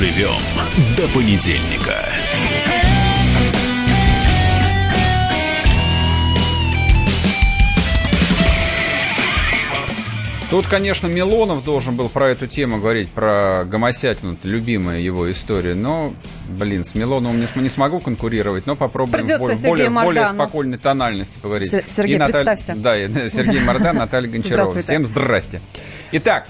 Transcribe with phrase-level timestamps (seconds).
[0.00, 0.40] Доживем
[0.96, 2.08] до понедельника.
[10.48, 15.74] Тут, конечно, Милонов должен был про эту тему говорить, про гомосятину, это любимая его история,
[15.74, 16.12] но,
[16.48, 20.34] блин, с Милоновым не, не смогу конкурировать, но попробуем Придется в более, более Мордану.
[20.34, 21.70] спокойной тональности поговорить.
[21.70, 22.74] С- Сергей, И Наталь- представься.
[22.74, 24.80] Да, и- Сергей Мордан, Наталья Гончарова.
[24.80, 25.60] Всем здрасте.
[26.10, 26.48] Итак,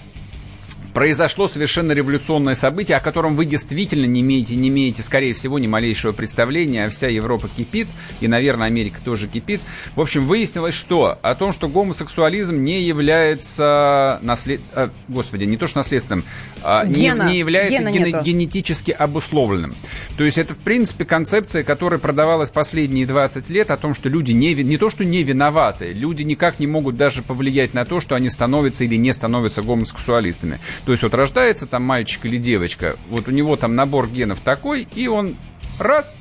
[0.93, 5.67] произошло совершенно революционное событие, о котором вы действительно не имеете, не имеете, скорее всего, ни
[5.67, 6.85] малейшего представления.
[6.87, 7.89] А Вся Европа кипит,
[8.21, 9.61] и, наверное, Америка тоже кипит.
[9.95, 14.61] В общем, выяснилось, что о том, что гомосексуализм не является наслед...
[14.75, 16.25] а, господи, не то что наследственным,
[16.63, 17.29] а, не, Гена.
[17.29, 18.25] не является Гена гене- нету.
[18.25, 19.75] генетически обусловленным.
[20.17, 24.33] То есть это, в принципе, концепция, которая продавалась последние 20 лет о том, что люди
[24.33, 28.15] не, не то, что не виноваты, люди никак не могут даже повлиять на то, что
[28.15, 30.61] они становятся или не становятся гомосексуалистами.
[30.85, 34.89] То есть вот рождается там мальчик или девочка, вот у него там набор генов такой,
[34.95, 35.35] и он
[35.79, 36.17] раз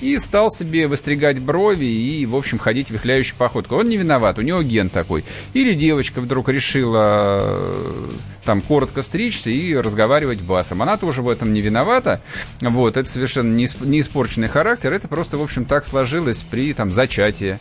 [0.00, 3.78] и стал себе выстригать брови и, в общем, ходить вихляющей походкой.
[3.78, 5.24] Он не виноват, у него ген такой.
[5.52, 8.10] Или девочка вдруг решила э,
[8.44, 10.82] там коротко стричься и разговаривать басом.
[10.82, 12.20] Она тоже в этом не виновата.
[12.60, 16.92] Вот, это совершенно не, не испорченный характер, это просто, в общем, так сложилось при там
[16.92, 17.60] зачатии.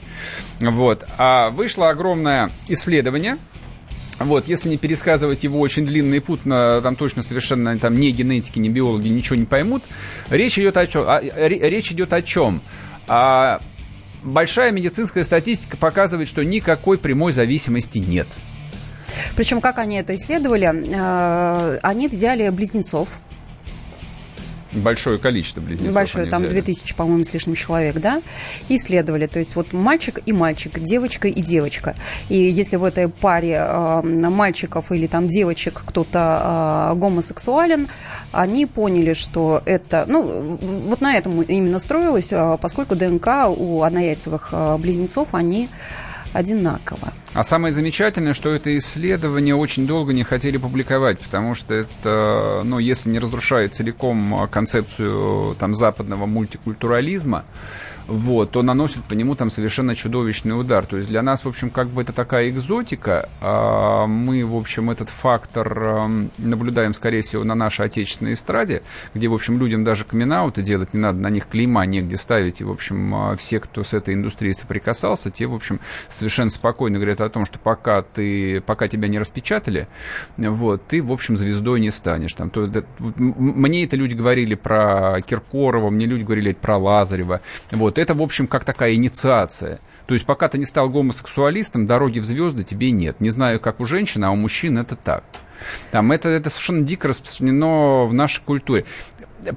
[0.62, 1.06] Вот.
[1.18, 3.38] А вышло огромное исследование,
[4.20, 8.60] вот, если не пересказывать его очень длинно и путно, там точно совершенно там ни генетики,
[8.60, 9.84] ни биологи ничего не поймут.
[10.30, 11.04] Речь идет о чем?
[11.08, 12.62] А, ре- речь идет о чем?
[13.08, 13.62] А,
[14.24, 18.28] большая медицинская статистика показывает, что никакой прямой зависимости нет.
[19.36, 23.22] Причем, как они это исследовали, э, они взяли близнецов,
[24.72, 25.94] Большое количество близнецов.
[25.94, 26.54] большое, там взяли.
[26.54, 28.22] 2000, по-моему, с лишним человек, да,
[28.70, 29.26] исследовали.
[29.28, 31.96] То есть вот мальчик и мальчик, девочка и девочка.
[32.30, 37.88] И если в этой паре э, мальчиков или там девочек кто-то э, гомосексуален,
[38.32, 44.50] они поняли, что это, ну, вот на этом именно строилось, э, поскольку ДНК у однояйцевых
[44.52, 45.70] э, близнецов, они
[46.34, 47.14] одинаково.
[47.34, 52.80] А самое замечательное, что это исследование очень долго не хотели публиковать, потому что это, ну,
[52.80, 57.46] если не разрушает целиком концепцию там западного мультикультурализма,
[58.10, 60.86] вот, то наносит по нему там совершенно чудовищный удар.
[60.86, 63.30] То есть для нас, в общем, как бы это такая экзотика.
[63.42, 68.82] а мы, в общем, этот фактор ам, наблюдаем, скорее всего, на нашей отечественной эстраде,
[69.14, 72.62] где, в общем, людям даже камин делать не надо, на них клейма негде ставить.
[72.62, 76.98] И, в общем, а, все, кто с этой индустрией соприкасался, те, в общем, совершенно спокойно
[76.98, 79.88] говорят о том, что пока, ты, пока тебя не распечатали,
[80.38, 82.34] вот, ты, в общем, звездой не станешь.
[82.34, 87.42] Там, то, да, мне это люди говорили про Киркорова, мне люди говорили про Лазарева.
[87.72, 89.80] Вот, это, в общем, как такая инициация.
[90.06, 93.20] То есть, пока ты не стал гомосексуалистом, дороги в звезды тебе нет.
[93.20, 95.24] Не знаю, как у женщин, а у мужчин это так.
[95.92, 98.86] Там это, это совершенно дико распространено в нашей культуре.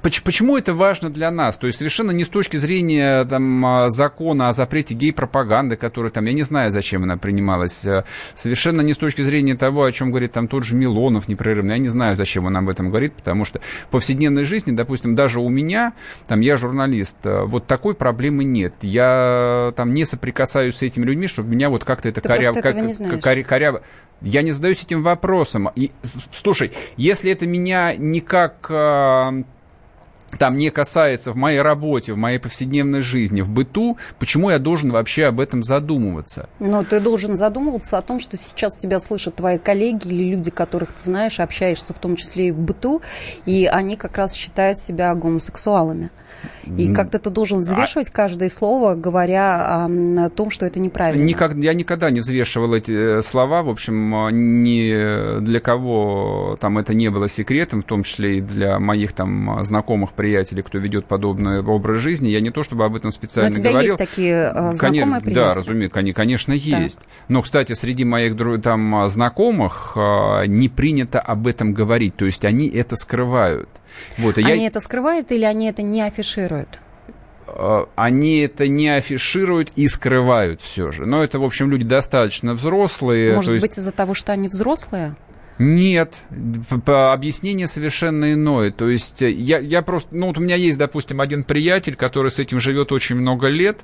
[0.02, 1.56] Поч- Почему это важно для нас?
[1.56, 6.24] То есть совершенно не с точки зрения там, а, закона о запрете гей-пропаганды, который там,
[6.26, 8.04] я не знаю, зачем она принималась, а,
[8.34, 11.72] совершенно не с точки зрения того, о чем говорит там тот же Милонов непрерывно.
[11.72, 15.40] Я не знаю, зачем он об этом говорит, потому что в повседневной жизни, допустим, даже
[15.40, 15.92] у меня,
[16.28, 18.74] там, я журналист, а, вот такой проблемы нет.
[18.82, 22.62] Я там не соприкасаюсь с этими людьми, чтобы меня вот как-то это не знаешь.
[23.22, 23.82] коря- коряво-
[24.20, 25.68] Я не задаюсь этим вопросом.
[25.74, 25.90] И,
[26.32, 28.70] слушай, если это меня никак
[30.38, 34.90] там не касается в моей работе, в моей повседневной жизни, в быту, почему я должен
[34.90, 36.48] вообще об этом задумываться?
[36.58, 40.92] Но ты должен задумываться о том, что сейчас тебя слышат твои коллеги или люди, которых
[40.92, 43.02] ты знаешь, общаешься в том числе и в быту,
[43.46, 46.10] и они как раз считают себя гомосексуалами.
[46.76, 51.22] И как-то ты должен взвешивать каждое слово, говоря ам, о том, что это неправильно.
[51.24, 56.78] Никак- я никогда не взвешивал эти э, слова, в общем, э, ни для кого там
[56.78, 61.06] это не было секретом, в том числе и для моих там знакомых, приятелей, кто ведет
[61.06, 62.28] подобный образ жизни.
[62.28, 63.96] Я не то чтобы об этом Но специально у тебя говорил.
[63.96, 65.60] есть такие э, Конечно, знакомые да, приятели?
[65.60, 67.00] разумеется, они, конечно, есть.
[67.28, 72.44] Но, кстати, среди моих там а, знакомых а, не принято об этом говорить, то есть
[72.44, 73.68] они это скрывают.
[74.18, 76.78] Вот, и я- Они это скрывают или они это не афишируют?
[77.48, 81.04] э, они это не афишируют и скрывают все же.
[81.06, 83.34] Но это, в общем, люди достаточно взрослые.
[83.34, 85.14] Может есть- быть, из-за того, что они взрослые?
[85.58, 86.20] Нет,
[87.12, 88.70] объяснение совершенно иное.
[88.72, 92.30] То есть э, я, я просто, ну вот у меня есть, допустим, один приятель, который
[92.30, 93.80] с этим живет очень много лет,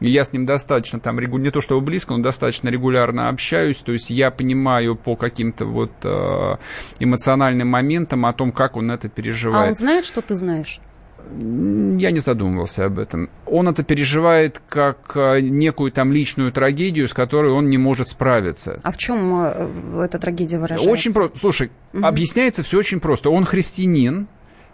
[0.00, 3.92] и я с ним достаточно там, не то чтобы близко, но достаточно регулярно общаюсь, то
[3.92, 6.56] есть я понимаю по каким-то вот э,
[6.98, 9.76] эмоциональным моментам о том, как он это А он переживает.
[9.76, 10.80] знает, что ты знаешь?
[11.30, 13.30] Я не задумывался об этом.
[13.46, 18.78] Он это переживает как э, некую там личную трагедию, с которой он не может справиться.
[18.82, 20.90] А в чем э, эта трагедия выражается?
[20.90, 21.38] Очень просто.
[21.38, 22.04] Слушай, Мгм.
[22.04, 23.30] объясняется все очень просто.
[23.30, 24.26] Он христианин,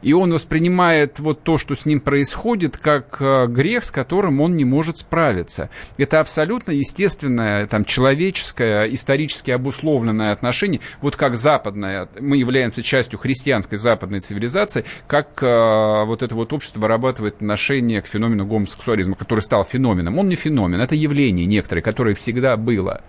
[0.03, 4.57] И он воспринимает вот то, что с ним происходит, как э, грех, с которым он
[4.57, 5.71] не может справиться.
[5.97, 10.81] Это абсолютно естественное, там, человеческое, исторически обусловленное отношение.
[11.01, 16.81] Вот как западное, мы являемся частью христианской западной цивилизации, как э, вот это вот общество
[16.81, 20.19] вырабатывает отношение к феномену гомосексуализма, который стал феноменом.
[20.19, 23.03] Он не феномен, это явление некоторое, которое всегда было.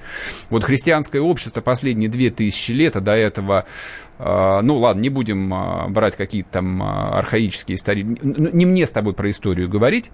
[0.49, 3.65] Вот христианское общество последние две тысячи лет, а до этого
[4.21, 5.49] а, ну ладно, не будем
[5.93, 8.03] брать какие-то там а, архаические истории.
[8.03, 10.11] Не мне с тобой про историю говорить.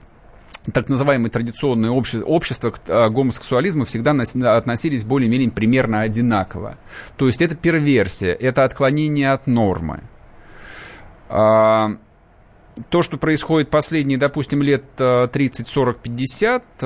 [0.74, 4.12] Так называемые традиционные общества, общества к гомосексуализму всегда
[4.56, 6.78] относились более-менее примерно одинаково.
[7.18, 10.02] То есть это перверсия, это отклонение от нормы
[12.90, 16.82] то, что происходит последние, допустим, лет 30, 40, 50,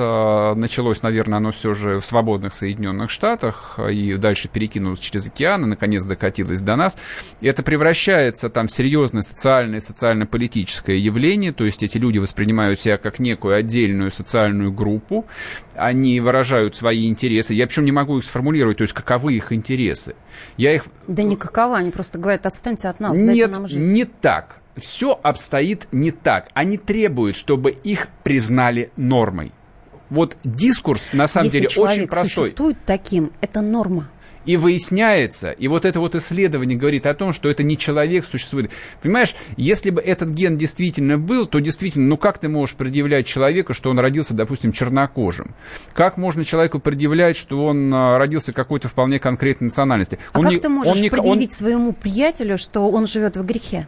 [0.56, 5.66] началось, наверное, оно все же в свободных Соединенных Штатах и дальше перекинулось через океан и,
[5.66, 6.96] наконец, докатилось до нас.
[7.40, 12.96] И это превращается там в серьезное социальное, социально-политическое явление, то есть эти люди воспринимают себя
[12.96, 15.26] как некую отдельную социальную группу,
[15.74, 17.54] они выражают свои интересы.
[17.54, 20.14] Я причем не могу их сформулировать, то есть каковы их интересы.
[20.56, 20.84] Я их...
[21.08, 23.78] Да не какова, они просто говорят, отстаньте от нас, Нет, дайте нам жить.
[23.78, 26.48] не так все обстоит не так.
[26.54, 29.52] Они требуют, чтобы их признали нормой.
[30.10, 32.44] Вот дискурс, на самом Если деле, очень простой.
[32.44, 34.10] существует таким, это норма.
[34.46, 38.72] И выясняется, и вот это вот исследование говорит о том, что это не человек существует.
[39.02, 43.74] Понимаешь, если бы этот ген действительно был, то действительно, ну как ты можешь предъявлять человеку,
[43.74, 45.54] что он родился, допустим, чернокожим?
[45.92, 50.18] Как можно человеку предъявлять, что он а, родился какой-то вполне конкретной национальности?
[50.32, 51.56] А он как не, ты можешь он не, предъявить он...
[51.56, 53.86] своему приятелю, что он живет в грехе?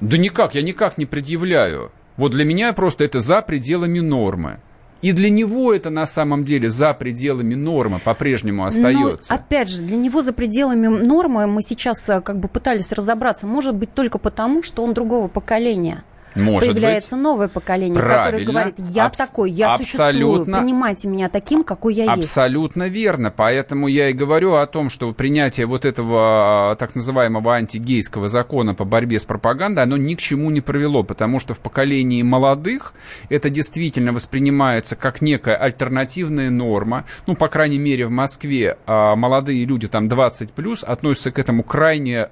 [0.00, 1.90] Да никак, я никак не предъявляю.
[2.16, 4.58] Вот для меня просто это за пределами нормы.
[5.00, 9.32] И для него это на самом деле за пределами нормы по-прежнему остается.
[9.32, 13.46] Но, опять же, для него за пределами нормы мы сейчас э, как бы пытались разобраться,
[13.46, 16.02] может быть, только потому, что он другого поколения.
[16.34, 17.22] Может появляется быть.
[17.22, 18.24] новое поколение, Правильно.
[18.24, 22.28] которое говорит, я Абс- такой, я существую, абсолютно- принимайте меня таким, какой я есть.
[22.30, 23.30] Абсолютно верно.
[23.34, 28.74] Поэтому я и говорю о том, что принятие вот этого а, так называемого антигейского закона
[28.74, 32.94] по борьбе с пропагандой, оно ни к чему не привело, потому что в поколении молодых
[33.28, 37.04] это действительно воспринимается как некая альтернативная норма.
[37.26, 41.62] Ну, по крайней мере, в Москве а, молодые люди, там 20 плюс, относятся к этому
[41.62, 42.28] крайне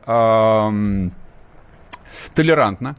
[2.35, 2.97] толерантно.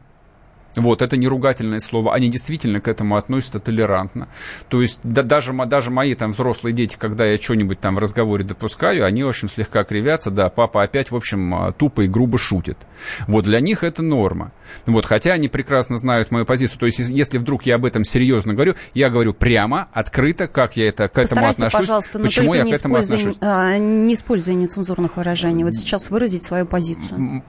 [0.78, 2.14] Вот, это не ругательное слово.
[2.14, 4.28] Они действительно к этому относятся толерантно.
[4.68, 8.44] То есть да, даже, даже мои там взрослые дети, когда я что-нибудь там в разговоре
[8.44, 10.30] допускаю, они, в общем, слегка кривятся.
[10.30, 12.78] Да, папа опять, в общем, а, тупо и грубо шутит.
[13.26, 14.52] Вот для них это норма.
[14.86, 16.78] Вот, хотя они прекрасно знают мою позицию.
[16.78, 20.88] То есть если- вдруг я об этом серьезно говорю, я говорю прямо, открыто, как я
[20.88, 23.36] это, к этому Постарайся, отношусь, пожалуйста, но почему я не к этому отношусь.
[23.40, 25.64] а, не используя нецензурных выражений.
[25.64, 27.42] Вот сейчас выразить свою позицию.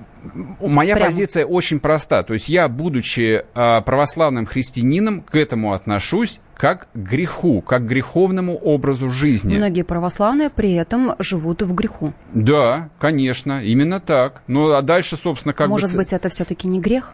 [0.59, 1.07] Моя Прямо.
[1.07, 2.23] позиция очень проста.
[2.23, 7.85] То есть я, будучи а, православным христианином, к этому отношусь как к греху, как к
[7.85, 9.55] греховному образу жизни.
[9.55, 12.13] Многие православные при этом живут в греху.
[12.33, 14.41] Да, конечно, именно так.
[14.47, 15.99] Ну, а дальше, собственно, как Может бы...
[15.99, 17.13] быть, это все-таки не грех?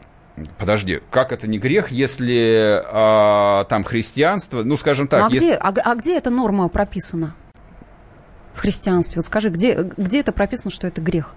[0.57, 5.21] Подожди, как это не грех, если а, там христианство, ну, скажем так...
[5.21, 7.35] Ну, а, если- где, а, а где эта норма прописана?
[8.53, 9.19] В христианстве.
[9.19, 11.35] Вот скажи, где, где это прописано, что это грех?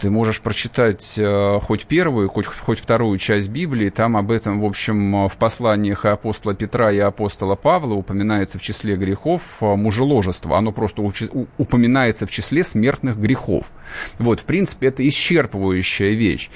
[0.00, 4.64] Ты можешь прочитать э, хоть первую, хоть, хоть вторую часть Библии, там об этом, в
[4.64, 10.56] общем, э, в посланиях апостола Петра, и апостола Павла упоминается в числе грехов э, мужеложество.
[10.56, 11.02] Оно просто
[11.58, 13.72] упоминается в числе смертных грехов.
[14.18, 16.50] Вот, в принципе, это исчерпывающая вещь.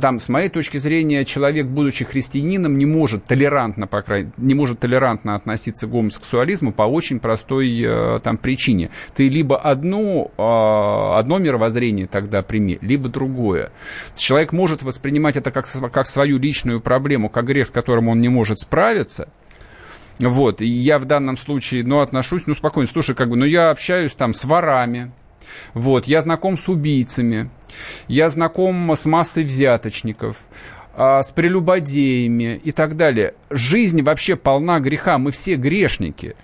[0.00, 4.80] Там, с моей точки зрения, человек, будучи христианином, не может толерантно, по крайней не может
[4.80, 8.90] толерантно относиться к гомосексуализму по очень простой там причине.
[9.14, 13.72] Ты либо одну, э, одно мировоззрение тогда прими, либо другое.
[14.16, 18.28] Человек может воспринимать это как, как свою личную проблему, как грех, с которым он не
[18.28, 19.28] может справиться,
[20.18, 23.70] вот, и я в данном случае, ну, отношусь, ну, спокойно, слушай, как бы, ну, я
[23.70, 25.10] общаюсь там с ворами,
[25.74, 27.50] вот, я знаком с убийцами,
[28.08, 30.36] я знаком с массой взяточников,
[30.94, 33.34] а, с прелюбодеями и так далее.
[33.50, 36.36] Жизнь вообще полна греха, мы все грешники.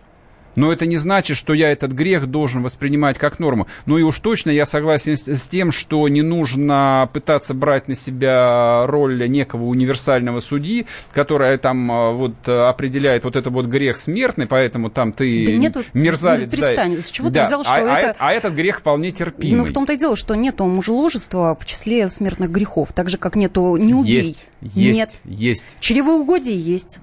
[0.59, 3.67] Но это не значит, что я этот грех должен воспринимать как норму.
[3.87, 7.95] Ну и уж точно я согласен с, с тем, что не нужно пытаться брать на
[7.95, 13.99] себя роль некого универсального судьи, которая там а, вот а, определяет вот это вот грех
[13.99, 16.51] смертный, поэтому там ты Да нету- мерзавец.
[16.51, 16.97] ну, перестань.
[16.97, 17.03] да.
[17.03, 19.59] С чего ты Да, взял, что а, а это- а этот грех вполне терпимый.
[19.59, 22.93] Ну, в том-то и дело, что нету мужеложества в числе смертных грехов.
[22.93, 24.17] Так же, как нету не убей.
[24.17, 25.11] Есть, есть, Нет.
[25.25, 25.77] есть.
[25.81, 26.99] Чревоугодие есть.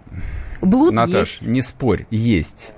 [0.61, 1.47] Блуд Наташ, есть.
[1.47, 2.69] не спорь, есть.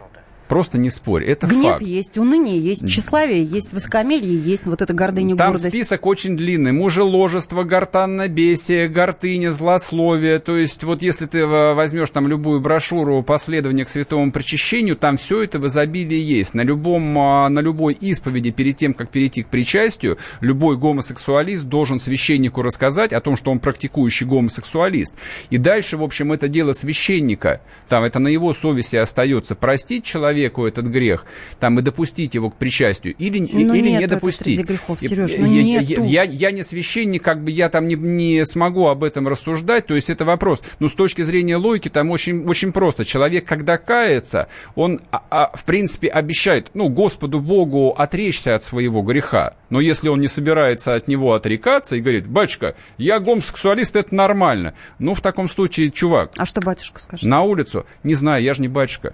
[0.48, 1.82] Просто не спорь, это Гнев факт.
[1.82, 5.76] есть, уныние есть, тщеславие есть, высокомерие есть, вот это гордыня, Там гордость.
[5.76, 6.72] список очень длинный.
[6.72, 10.40] Мужеложество, гортаннобесие, гортыня, злословие.
[10.40, 15.18] То есть вот если ты э, возьмешь там любую брошюру «Последование к святому причащению», там
[15.18, 16.54] все это в изобилии есть.
[16.54, 22.00] На, любом, а, на любой исповеди перед тем, как перейти к причастию, любой гомосексуалист должен
[22.00, 25.14] священнику рассказать о том, что он практикующий гомосексуалист.
[25.50, 27.62] И дальше, в общем, это дело священника.
[27.88, 29.56] Там это на его совести остается.
[29.56, 30.06] Простить
[30.38, 31.26] человеку этот грех,
[31.60, 34.60] там и допустить его к причастию или, Ну, или не допустить.
[34.64, 36.04] грехов, Серёж, ну, я, нету.
[36.04, 39.88] я- я- я не священник, как бы я там не, не смогу об этом рассуждать,
[39.88, 40.62] то есть это вопрос.
[40.80, 43.04] Но с точки зрения логики там очень, очень просто.
[43.04, 49.02] Человек, когда кается, он, а, а, в принципе, обещает, ну, Господу Богу отречься от своего
[49.02, 49.56] греха.
[49.70, 54.74] Но если он не собирается от него отрекаться и говорит, батюшка, я гомосексуалист, это нормально.
[55.00, 57.26] Ну, в таком случае, чувак, А что батюшка скажет?
[57.28, 59.14] на улицу, не знаю, я же не батюшка.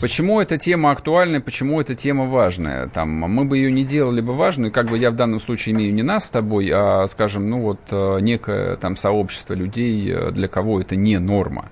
[0.00, 2.88] Почему эта тема актуальна, почему эта тема важная?
[2.88, 5.92] Там, мы бы ее не делали бы важную, как бы я в данном случае имею
[5.92, 10.48] не нас с тобой, а, скажем, ну вот э, некое там сообщество людей, э, для
[10.48, 11.70] кого это не норма.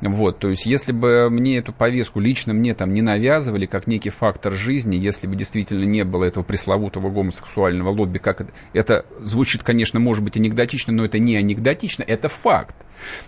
[0.00, 4.10] Вот, то есть, если бы мне эту повестку лично мне там не навязывали как некий
[4.10, 9.62] фактор жизни, если бы действительно не было этого пресловутого гомосексуального лобби, как это, это звучит,
[9.62, 12.76] конечно, может быть анекдотично, но это не анекдотично, это факт.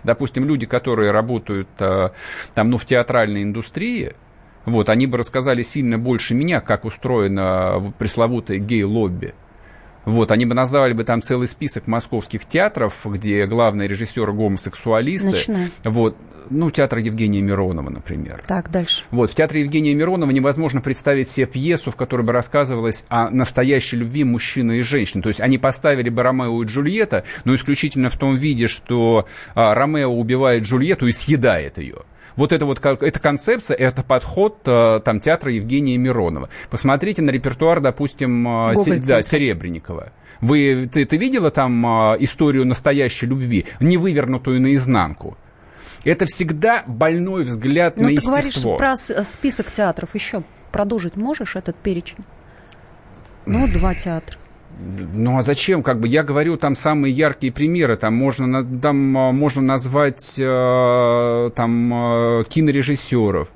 [0.03, 2.09] Допустим, люди, которые работают э,
[2.55, 4.13] там, ну, в театральной индустрии,
[4.69, 9.33] вот, они бы рассказали сильно больше меня, как устроено пресловутое гей-лобби.
[10.05, 15.29] Вот, они бы назвали бы там целый список московских театров, где главные режиссеры гомосексуалисты.
[15.29, 15.67] Начинай.
[15.83, 16.15] Вот,
[16.49, 18.43] ну, театр Евгения Миронова, например.
[18.47, 19.03] Так, дальше.
[19.11, 23.97] Вот, в театре Евгения Миронова невозможно представить себе пьесу, в которой бы рассказывалось о настоящей
[23.97, 25.21] любви мужчины и женщины.
[25.21, 29.75] То есть они поставили бы Ромео и Джульетта, но исключительно в том виде, что а,
[29.75, 32.03] Ромео убивает Джульетту и съедает ее.
[32.35, 36.49] Вот это вот эта концепция, это подход а, там театра Евгения Миронова.
[36.69, 39.07] Посмотрите на репертуар, допустим, Се- Гоголь-центра.
[39.07, 40.11] да, Серебренникова.
[40.41, 45.37] Вы, ты, ты видела там а, историю настоящей любви, не вывернутую наизнанку?
[46.05, 48.77] Это всегда больной взгляд Ну, на ты говоришь естество.
[48.77, 50.11] про с- э, список театров.
[50.15, 52.23] Еще продолжить можешь этот перечень?
[53.45, 54.37] Ну, два театра.
[55.13, 55.83] Ну а зачем?
[55.83, 57.97] Как бы я говорю, там самые яркие примеры.
[57.97, 63.49] Там можно, там, а, можно назвать э, там э, кинорежиссеров.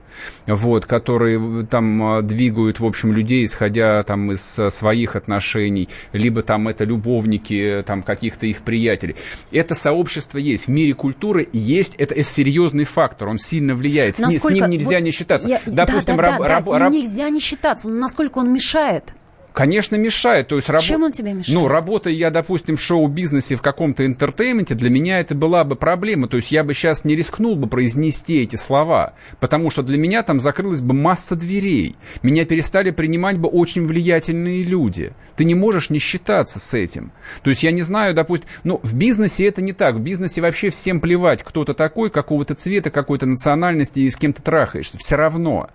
[0.46, 6.44] Вот, которые там а, двигают, в общем, людей, исходя там из а, своих отношений, либо
[6.44, 9.16] там это любовники там каких-то их приятелей.
[9.52, 10.66] Это сообщество есть.
[10.68, 14.18] В мире культуры есть, это, это серьезный фактор, он сильно влияет.
[14.18, 15.50] С, ни- с Насколько- ним нельзя вот не считаться.
[15.50, 17.90] я- Допустим, да, да, раб- да, да, раб- с ним раб- нельзя не считаться.
[17.90, 19.14] Но насколько он мешает?
[19.54, 20.48] Конечно, мешает.
[20.48, 21.54] То есть, рабо- Чем он тебе мешает?
[21.60, 26.28] Ну, работая я, допустим, в шоу-бизнесе, в каком-то entertainment'е, для меня это была бы проблема.
[26.28, 30.24] То есть я бы сейчас не рискнул бы произнести эти слова, потому что для меня
[30.24, 31.96] там закрылась бы масса дверей.
[32.24, 35.14] Меня перестали принимать бы очень влиятельные люди.
[35.36, 37.12] Ты не можешь не считаться с этим.
[37.44, 39.96] То есть я не знаю, допустим, ну, в бизнесе это не так.
[39.96, 44.34] В бизнесе вообще всем плевать, кто ты такой, какого-то цвета, какой-то национальности и с кем
[44.34, 44.98] ты трахаешься.
[44.98, 45.70] Все равно.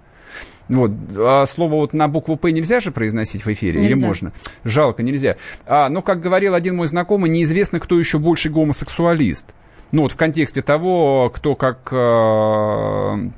[0.68, 3.80] Вот, а слово вот на букву П нельзя же произносить в эфире?
[3.80, 4.06] Или Нельзя.
[4.06, 4.32] можно?
[4.64, 5.36] Жалко, нельзя.
[5.66, 9.54] А, но, как говорил один мой знакомый, неизвестно, кто еще больше гомосексуалист.
[9.92, 13.30] Ну, вот в контексте того, кто как э,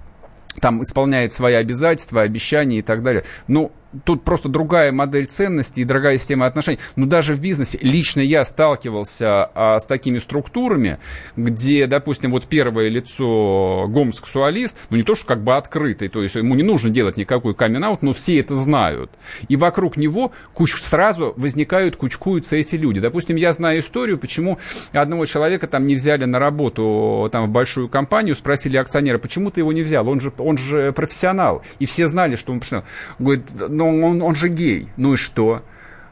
[0.60, 3.24] там исполняет свои обязательства, обещания и так далее.
[3.46, 3.70] Ну,
[4.04, 6.78] тут просто другая модель ценностей и другая система отношений.
[6.96, 10.98] Но даже в бизнесе лично я сталкивался а, с такими структурами,
[11.36, 16.34] где, допустим, вот первое лицо гомосексуалист, ну не то, что как бы открытый, то есть
[16.34, 19.10] ему не нужно делать никакой камин но все это знают.
[19.48, 23.00] И вокруг него куч, сразу возникают, кучкуются эти люди.
[23.00, 24.58] Допустим, я знаю историю, почему
[24.92, 29.60] одного человека там не взяли на работу там, в большую компанию, спросили акционера, почему ты
[29.60, 31.62] его не взял, он же, он же профессионал.
[31.78, 32.86] И все знали, что он профессионал.
[33.18, 33.44] Говорит,
[33.86, 34.88] ну он, он же гей.
[34.96, 35.62] Ну и что?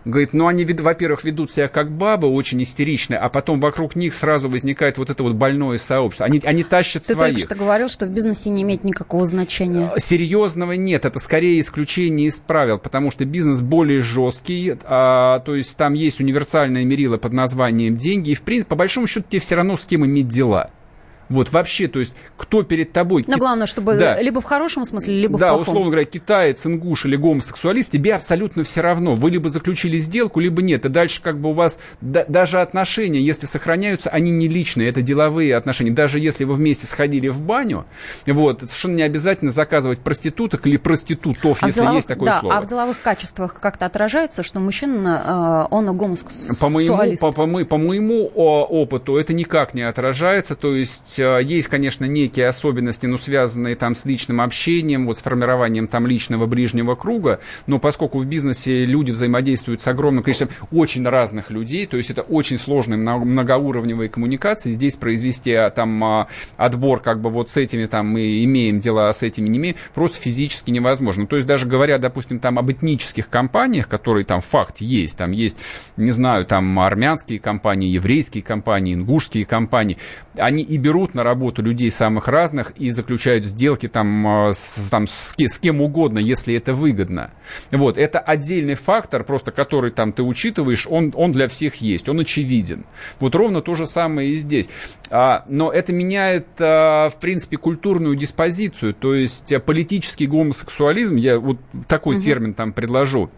[0.05, 4.49] Говорит, ну они, во-первых, ведут себя как бабы, очень истеричные, а потом вокруг них сразу
[4.49, 6.25] возникает вот это вот больное сообщество.
[6.25, 7.37] Они, они тащат Ты своих.
[7.37, 9.93] Ты только что говорил, что в бизнесе не имеет никакого значения.
[9.95, 15.55] Э, серьезного нет, это скорее исключение из правил, потому что бизнес более жесткий, а, то
[15.55, 19.41] есть там есть универсальное мерило под названием деньги, и в принципе, по большому счету, тебе
[19.41, 20.71] все равно с кем иметь дела.
[21.29, 23.25] Вот вообще, то есть, кто перед тобой...
[23.27, 24.21] Но главное, чтобы да.
[24.21, 25.65] либо в хорошем смысле, либо да, в плохом.
[25.65, 29.15] Да, условно говоря, китаец, ингуш или гомосексуалист, тебе абсолютно все равно.
[29.15, 30.85] Вы либо заключили сделку, либо нет.
[30.85, 35.03] И дальше как бы у вас да, даже отношения, если сохраняются, они не личные, это
[35.03, 35.91] деловые отношения.
[35.91, 37.85] Даже если вы вместе сходили в баню,
[38.27, 42.57] вот, совершенно не обязательно заказывать проституток или проститутов, а если деловых, есть такое да, слово.
[42.57, 46.61] А в деловых качествах как-то отражается, что мужчина, э, он гомосексуалист?
[46.61, 50.55] По моему, по, по, по моему опыту это никак не отражается.
[50.55, 55.21] То есть э, есть, конечно, некие особенности, но связанные там с личным общением, вот с
[55.21, 61.07] формированием там личного ближнего круга, но поскольку в бизнесе люди взаимодействуют с огромным количеством очень
[61.07, 67.01] разных людей, то есть это очень сложные многоуровневые коммуникации, здесь произвести а, там а, отбор
[67.01, 70.19] как бы вот с этими там мы имеем дела, а с этими не имеем, просто
[70.19, 71.27] физически невозможно.
[71.27, 75.59] То есть даже говоря, допустим, там об этнических компаниях, которые там факт есть, там есть,
[75.97, 79.99] не знаю, там армянские компании, еврейские компании, ингушские компании,
[80.37, 85.07] они и берут на работу людей самых разных и заключают сделки там, э, с, там,
[85.07, 87.31] с, с кем угодно, если это выгодно.
[87.71, 92.21] Вот, это отдельный фактор, просто который там ты учитываешь, он, он для всех есть, он
[92.21, 92.87] очевиден.
[93.21, 94.69] Вот ровно то же самое и здесь.
[95.11, 101.39] А, но это меняет, а, в принципе, культурную диспозицию, то есть э, политический гомосексуализм, я
[101.39, 102.23] вот такой угу.
[102.23, 103.31] термин там предложу,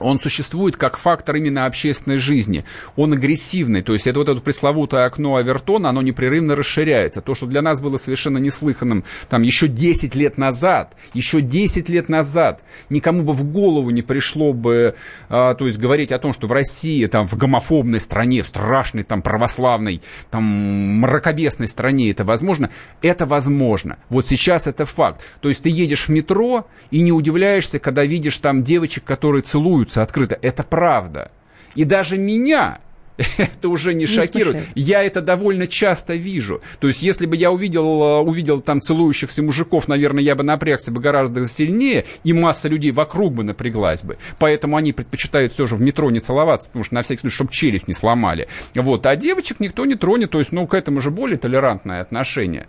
[0.00, 2.64] он существует как фактор именно общественной жизни.
[2.96, 7.20] Он агрессивный, то есть это вот это пресловутое окно Авертона, оно непрерывно расширяется.
[7.20, 12.08] То, что для нас было совершенно неслыханным там еще 10 лет назад, еще 10 лет
[12.08, 14.94] назад никому бы в голову не пришло бы,
[15.28, 19.04] а, то есть говорить о том, что в России, там, в гомофобной стране, в страшной,
[19.04, 22.70] там, православной, там, мракобесной стране это возможно,
[23.02, 23.98] это возможно.
[24.08, 25.20] Вот сейчас это факт.
[25.40, 29.85] То есть ты едешь в метро и не удивляешься, когда видишь там девочек, которые целуют
[29.86, 30.38] целуются открыто.
[30.42, 31.30] Это правда.
[31.74, 32.80] И даже меня
[33.38, 34.56] это уже не, не шокирует.
[34.56, 34.76] Смущает.
[34.76, 36.60] Я это довольно часто вижу.
[36.80, 41.00] То есть, если бы я увидел, увидел там целующихся мужиков, наверное, я бы напрягся бы
[41.00, 44.18] гораздо сильнее, и масса людей вокруг бы напряглась бы.
[44.38, 47.52] Поэтому они предпочитают все же в метро не целоваться, потому что на всякий случай, чтобы
[47.52, 48.48] челюсть не сломали.
[48.74, 49.06] Вот.
[49.06, 52.66] А девочек никто не тронет, то есть, ну, к этому же более толерантное отношение.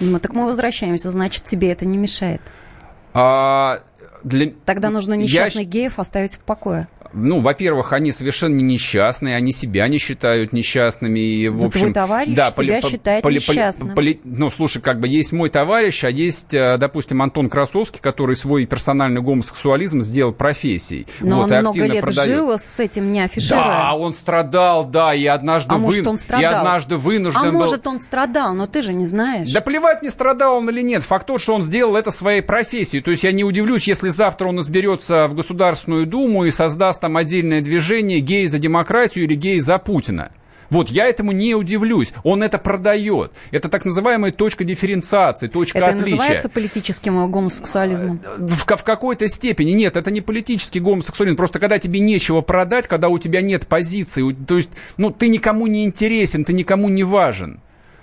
[0.00, 2.40] Ну, так мы возвращаемся, значит, тебе это не мешает.
[3.12, 3.80] А,
[4.24, 4.52] для...
[4.64, 5.70] Тогда нужно несчастных я...
[5.70, 11.20] геев оставить в покое ну, во-первых, они совершенно не несчастные, они себя не считают несчастными.
[11.20, 13.94] И, в Но общем, твой товарищ да, себя поли, считает поли, несчастным.
[13.94, 18.36] Поли, ну, слушай, как бы есть мой товарищ, а есть, э, допустим, Антон Красовский, который
[18.36, 21.06] свой персональный гомосексуализм сделал профессией.
[21.20, 22.26] Но вот, он много лет продает.
[22.26, 23.64] жил с этим, не афишируя.
[23.64, 25.80] Да, он страдал, да, и однажды, а вы...
[25.80, 26.52] может, он страдал?
[26.52, 27.58] и однажды вынужден а был...
[27.58, 29.52] может, он страдал, но ты же не знаешь.
[29.52, 31.02] Да плевать, не страдал он или нет.
[31.02, 33.02] Факт то, что он сделал это своей профессией.
[33.02, 37.16] То есть я не удивлюсь, если завтра он изберется в Государственную Думу и создаст там
[37.16, 40.30] отдельное движение «Геи за демократию» или «Геи за Путина».
[40.70, 42.12] Вот я этому не удивлюсь.
[42.22, 43.32] Он это продает.
[43.50, 46.06] Это так называемая точка дифференциации, точка это отличия.
[46.06, 48.20] Это называется политическим гомосексуализмом?
[48.38, 49.72] В, в, в какой-то степени.
[49.72, 51.36] Нет, это не политический гомосексуализм.
[51.36, 55.66] Просто когда тебе нечего продать, когда у тебя нет позиции, то есть, ну, ты никому
[55.66, 57.60] не интересен, ты никому не важен.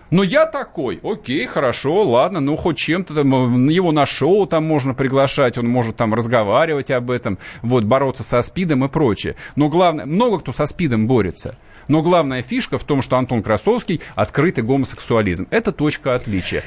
[0.10, 4.94] Но я такой, окей, хорошо, ладно, ну хоть чем-то там, его на шоу там можно
[4.94, 9.36] приглашать, он может там разговаривать об этом, вот, бороться со СПИДом и прочее.
[9.56, 11.58] Но главное, много кто со СПИДом борется.
[11.88, 15.48] Но главная фишка в том, что Антон Красовский открытый гомосексуализм.
[15.52, 16.64] Это точка отличия.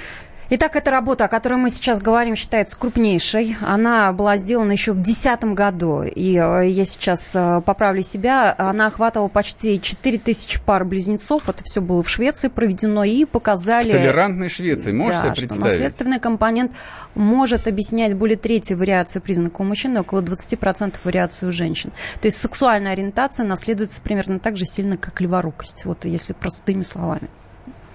[0.52, 3.56] Итак, эта работа, о которой мы сейчас говорим, считается крупнейшей.
[3.64, 6.02] Она была сделана еще в 2010 году.
[6.02, 8.52] И э, я сейчас э, поправлю себя.
[8.58, 11.48] Она охватывала почти 4000 пар близнецов.
[11.48, 13.04] Это все было в Швеции проведено.
[13.04, 13.90] И показали...
[13.90, 14.90] В толерантной Швеции.
[14.90, 15.52] Можешь да, себе представить?
[15.52, 16.72] Что наследственный компонент
[17.14, 21.92] может объяснять более трети вариации признаков у мужчин и около 20% вариации у женщин.
[22.20, 25.84] То есть сексуальная ориентация наследуется примерно так же сильно, как леворукость.
[25.84, 27.28] Вот если простыми словами.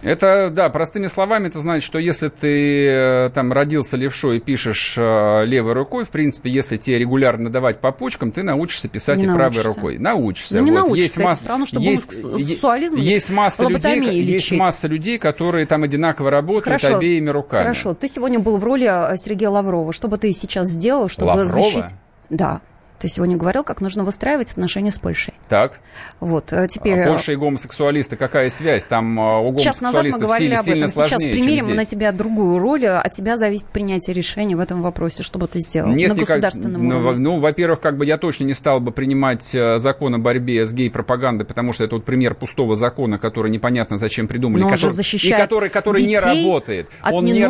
[0.05, 4.93] Это, да, простыми словами, это значит, что если ты э, там родился левшой и пишешь
[4.97, 9.23] э, левой рукой, в принципе, если тебе регулярно давать по почкам, ты научишься писать не
[9.23, 9.63] и научишься.
[9.63, 9.97] правой рукой.
[9.97, 10.57] Научишься.
[10.59, 10.77] Ну, не вот.
[10.77, 11.39] научишься, есть это масс...
[11.39, 14.29] все равно, что есть, сексуализм есть масса людей, лечить.
[14.29, 16.97] есть масса людей, которые там одинаково работают Хорошо.
[16.97, 17.63] обеими руками.
[17.63, 19.91] Хорошо, ты сегодня был в роли э, Сергея Лаврова.
[19.91, 21.49] Что бы ты сейчас сделал, чтобы Лаврова?
[21.49, 21.95] защитить...
[22.29, 22.61] Да.
[23.05, 25.35] Ты сегодня говорил, как нужно выстраивать отношения с Польшей.
[25.47, 25.79] Так.
[26.19, 27.01] Вот, э, теперь...
[27.01, 28.85] А Польша и гомосексуалисты, какая связь?
[28.85, 30.89] Там а, у Час назад мы говорили сильно, об этом.
[30.89, 32.87] Сейчас примерим на тебя другую роль.
[32.87, 35.21] От тебя зависит принятие решения в этом вопросе.
[35.21, 36.29] Что бы ты сделал Нет, на никак...
[36.29, 37.21] государственном ну, уровне?
[37.21, 40.73] Ну, во-первых, как бы я точно не стал бы принимать э, закон о борьбе с
[40.73, 44.63] гей-пропагандой, потому что это вот пример пустого закона, который непонятно зачем придумали.
[44.63, 44.95] Но который...
[44.97, 46.89] И который, который не работает.
[47.01, 47.47] От он не...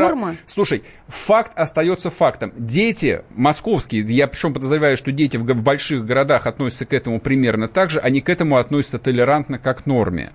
[0.48, 2.52] Слушай, факт остается фактом.
[2.58, 7.68] Дети московские, я причем подозреваю, что дети в, в больших городах относятся к этому примерно
[7.68, 10.32] так же, они к этому относятся толерантно, как к норме.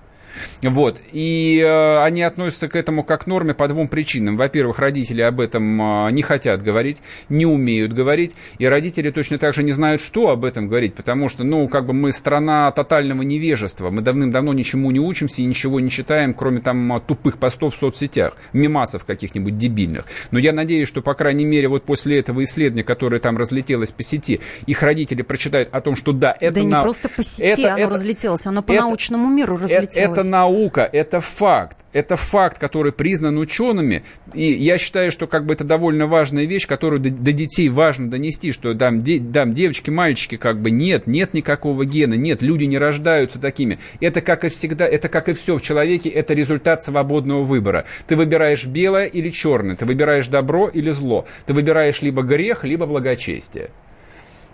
[0.63, 1.01] Вот.
[1.13, 4.37] И э, они относятся к этому как к норме по двум причинам.
[4.37, 9.55] Во-первых, родители об этом э, не хотят говорить, не умеют говорить, и родители точно так
[9.55, 13.23] же не знают, что об этом говорить, потому что, ну, как бы мы страна тотального
[13.23, 17.79] невежества, мы давным-давно ничему не учимся и ничего не читаем, кроме там тупых постов в
[17.79, 20.07] соцсетях, мимасов каких-нибудь дебильных.
[20.31, 24.03] Но я надеюсь, что, по крайней мере, вот после этого исследования, которое там разлетелось по
[24.03, 26.61] сети, их родители прочитают о том, что да, это...
[26.61, 26.77] Да на...
[26.77, 30.19] не просто по сети это, оно это, разлетелось, оно по это, научному миру разлетелось.
[30.19, 31.77] Это, это наука, это факт.
[31.93, 34.05] Это факт, который признан учеными.
[34.33, 38.09] И я считаю, что как бы это довольно важная вещь, которую до, до детей важно
[38.09, 42.65] донести, что там, де, там девочки, мальчики, как бы нет, нет никакого гена, нет, люди
[42.65, 43.81] не рождаются такими.
[44.01, 47.85] Это как и всегда, это как и все в человеке, это результат свободного выбора.
[48.07, 52.87] Ты выбираешь белое или черное, ты выбираешь добро или зло, ты выбираешь либо грех, либо
[52.87, 53.71] благочестие.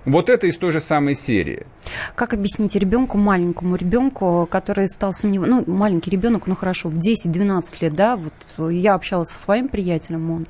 [0.06, 1.66] Вот это из той же самой серии.
[2.14, 7.62] Как объяснить ребенку, маленькому ребенку, который стал сомневаться, ну, маленький ребенок, ну, хорошо, в 10-12
[7.80, 10.46] лет, да, вот я общалась со своим приятелем, он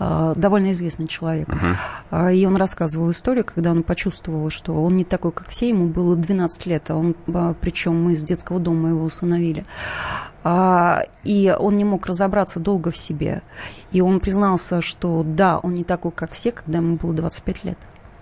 [0.00, 2.34] э, довольно известный человек, uh-huh.
[2.34, 6.16] и он рассказывал историю, когда он почувствовал, что он не такой, как все, ему было
[6.16, 7.14] 12 лет, а он,
[7.60, 9.64] причем мы из детского дома его усыновили.
[11.24, 13.42] И он не мог разобраться долго в себе.
[13.90, 17.78] И он признался, что да, он не такой, как все, когда ему было 25 лет.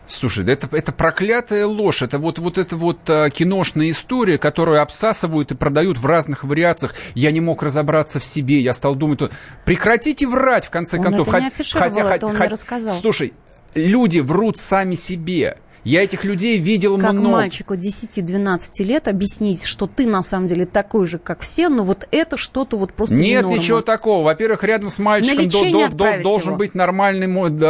[0.06, 2.02] Слушай, это, это проклятая ложь.
[2.02, 6.94] Это вот, вот эта вот а, киношная история, которую обсасывают и продают в разных вариациях.
[7.14, 8.60] Я не мог разобраться в себе.
[8.60, 9.20] Я стал думать,
[9.64, 11.28] прекратите врать, в конце он концов.
[11.28, 13.00] Это не хотя, это он хотя, не рассказал.
[13.00, 13.32] Слушай,
[13.74, 15.58] люди врут сами себе.
[15.84, 17.28] Я этих людей видел как много.
[17.28, 22.08] мальчику 10-12 лет объяснить, что ты на самом деле такой же, как все, но вот
[22.10, 24.24] это что-то вот просто Нет не ничего такого.
[24.24, 26.58] Во-первых, рядом с мальчиком до, до, до, должен его.
[26.58, 27.26] быть нормальный,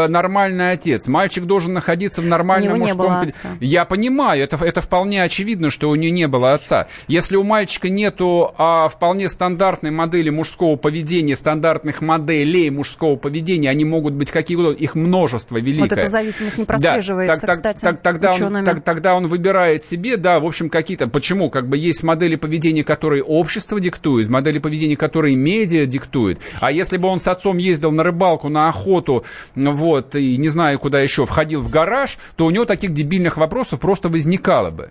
[0.08, 1.08] нормальный отец.
[1.08, 3.14] Мальчик должен находиться в нормальном мужском...
[3.14, 3.48] Отца.
[3.60, 6.88] Я понимаю, это, это вполне очевидно, что у нее не было отца.
[7.08, 13.84] Если у мальчика нету а, вполне стандартной модели мужского поведения, стандартных моделей мужского поведения, они
[13.84, 15.88] могут быть какие угодно, их множество великое.
[15.88, 17.80] Вот эта зависимость не прослеживается, да, так, кстати.
[17.80, 21.08] Так, тогда, он, так, тогда он выбирает себе, да, в общем, какие-то...
[21.08, 21.50] Почему?
[21.50, 26.38] Как бы есть модели поведения, которые общество диктует, модели поведения, которые медиа диктует.
[26.60, 29.24] А если бы он с отцом ездил на рыбалку, на охоту,
[29.56, 33.80] вот, и не знаю, куда еще, входил в гараж, то у него таких дебильных вопросов
[33.80, 34.90] просто возникало бы.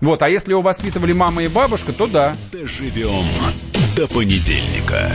[0.00, 2.36] Вот, а если его воспитывали мама и бабушка, то да.
[2.52, 3.24] Доживем
[3.96, 5.14] до понедельника.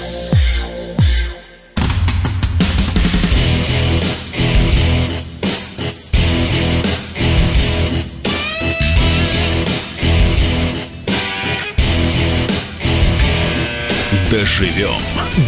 [14.41, 14.99] Доживем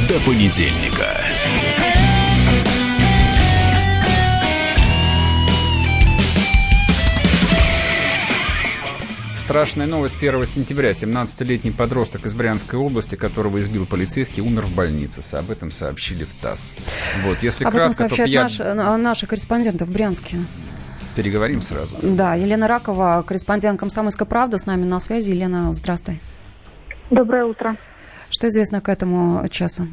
[0.07, 1.07] до понедельника.
[9.33, 10.91] Страшная новость 1 сентября.
[10.91, 15.21] 17-летний подросток из Брянской области, которого избил полицейский, умер в больнице.
[15.35, 16.75] Об этом сообщили в ТАСС.
[17.25, 18.41] Вот, если Об кратко, этом сообщают то я...
[18.43, 20.37] наш, э, наши корреспонденты в Брянске.
[21.15, 21.95] Переговорим сразу.
[22.03, 25.31] Да, Елена Ракова, корреспондент «Комсомольской правды», с нами на связи.
[25.31, 26.19] Елена, здравствуй.
[27.09, 27.75] Доброе утро.
[28.33, 29.83] Что известно к этому часу?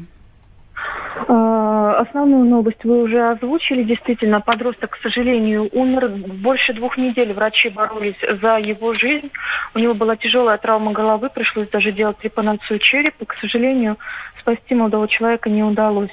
[1.27, 1.61] Э,
[2.01, 3.83] Основную новость вы уже озвучили.
[3.83, 6.09] Действительно, подросток, к сожалению, умер.
[6.41, 9.29] Больше двух недель врачи боролись за его жизнь.
[9.75, 13.25] У него была тяжелая травма головы, пришлось даже делать трепанацию черепа.
[13.25, 13.97] К сожалению,
[14.41, 16.11] спасти молодого человека не удалось.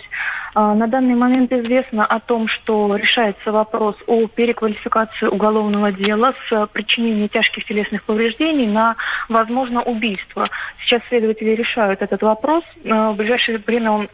[0.55, 6.67] А, на данный момент известно о том, что решается вопрос о переквалификации уголовного дела с
[6.69, 8.97] причинением тяжких телесных повреждений на,
[9.29, 10.49] возможно, убийство.
[10.83, 12.65] Сейчас следователи решают этот вопрос.
[12.89, 14.09] А, в ближайшее время он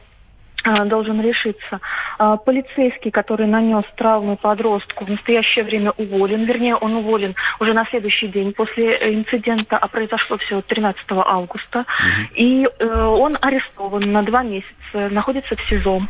[0.87, 1.81] должен решиться.
[2.19, 6.45] А, полицейский, который нанес травмы подростку, в настоящее время уволен.
[6.45, 11.81] Вернее, он уволен уже на следующий день после инцидента, а произошло все 13 августа.
[11.81, 12.35] Угу.
[12.37, 16.03] И э, он арестован на два месяца, находится в СИЗО.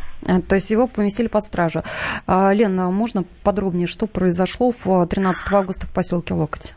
[0.47, 1.81] То есть его поместили под стражу.
[2.27, 6.73] Лена, можно подробнее, что произошло в 13 августа в поселке Локоть?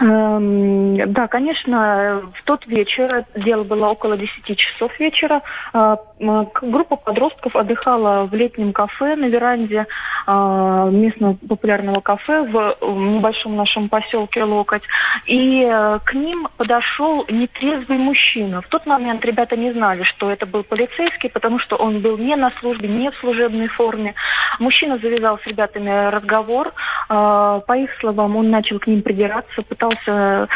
[0.00, 5.42] Эм, да, конечно, в тот вечер, дело было около 10 часов вечера,
[5.74, 5.96] э,
[6.62, 9.86] группа подростков отдыхала в летнем кафе на веранде
[10.26, 14.84] э, местного популярного кафе в небольшом нашем поселке Локоть.
[15.26, 18.62] И э, к ним подошел нетрезвый мужчина.
[18.62, 22.36] В тот момент ребята не знали, что это был полицейский, потому что он был не
[22.36, 24.14] на службе, не в служебной форме.
[24.60, 26.72] Мужчина завязал с ребятами разговор.
[27.08, 30.48] По их словам, он начал к ним придираться, пытался пытался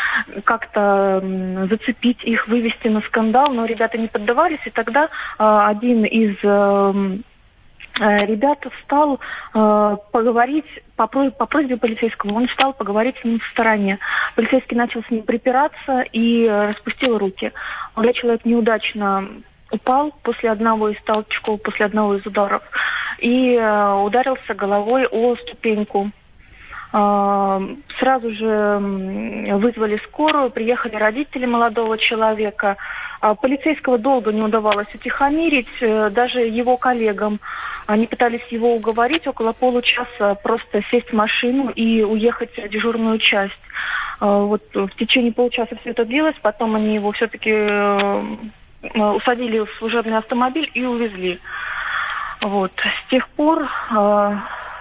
[0.44, 1.22] как-то
[1.70, 8.24] зацепить их, вывести на скандал, но ребята не поддавались, и тогда а, один из э,
[8.26, 9.20] ребят встал
[9.54, 10.66] э, поговорить
[10.96, 13.98] по, просьбе полицейского, он встал поговорить с ним в стороне.
[14.36, 17.52] Полицейский начал с ним припираться и распустил руки.
[17.94, 19.28] Молодой человек неудачно
[19.70, 22.62] упал после одного из толчков, после одного из ударов
[23.18, 26.10] и э, ударился головой о ступеньку
[26.92, 28.78] сразу же
[29.56, 32.76] вызвали скорую, приехали родители молодого человека.
[33.22, 37.38] А, полицейского долго не удавалось утихомирить, э, даже его коллегам.
[37.86, 43.60] Они пытались его уговорить около получаса просто сесть в машину и уехать в дежурную часть.
[44.18, 48.36] А, вот в течение получаса все это длилось, потом они его все-таки э,
[48.92, 51.38] усадили в служебный автомобиль и увезли.
[52.40, 52.72] Вот.
[53.06, 53.68] С тех пор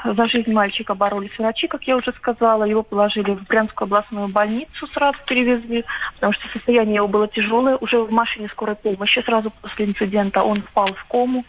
[0.04, 2.64] за жизнь мальчика боролись врачи, как я уже сказала.
[2.64, 5.86] Его положили в Брянскую областную больницу, сразу перевезли,
[6.16, 7.78] потому что состояние его было тяжелое.
[7.78, 11.46] Уже в машине скорой помощи сразу после инцидента он впал в кому.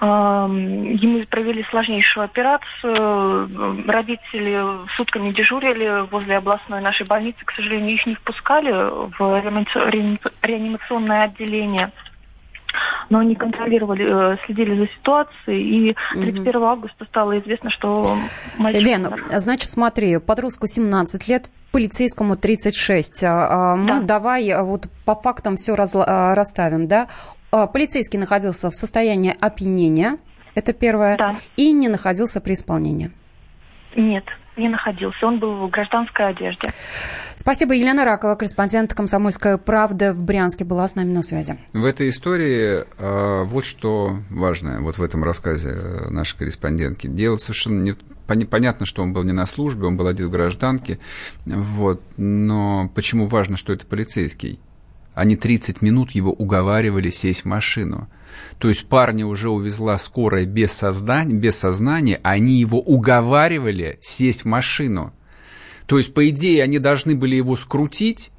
[0.00, 3.84] Ему провели сложнейшую операцию.
[3.88, 4.64] Родители
[4.96, 7.44] сутками дежурили возле областной нашей больницы.
[7.44, 9.18] К сожалению, их не впускали в
[10.42, 11.90] реанимационное отделение
[13.10, 16.64] но они контролировали, э, следили за ситуацией, и 31 угу.
[16.66, 18.04] августа стало известно, что
[18.58, 18.82] мальчик...
[18.82, 23.24] Лена, значит, смотри, подростку 17 лет, полицейскому 36.
[23.24, 24.00] А, а, мы да.
[24.00, 27.08] давай а, вот по фактам все раз, расставим, да?
[27.50, 30.18] Полицейский находился в состоянии опьянения,
[30.54, 31.34] это первое, да.
[31.56, 33.10] и не находился при исполнении.
[33.96, 34.24] Нет,
[34.58, 35.26] не находился.
[35.26, 36.68] Он был в гражданской одежде.
[37.36, 37.74] Спасибо.
[37.74, 41.58] Елена Ракова, корреспондент «Комсомольская правда» в Брянске, была с нами на связи.
[41.72, 47.06] В этой истории э, вот что важное, вот в этом рассказе э, нашей корреспондентки.
[47.06, 47.94] Дело совершенно не
[48.44, 50.98] понятно, что он был не на службе, он был один в гражданке,
[51.46, 54.60] вот, но почему важно, что это полицейский?
[55.18, 58.08] Они 30 минут его уговаривали сесть в машину.
[58.58, 64.44] То есть парня уже увезла скорая без, создания, без сознания, они его уговаривали сесть в
[64.44, 65.12] машину.
[65.86, 68.30] То есть, по идее, они должны были его скрутить,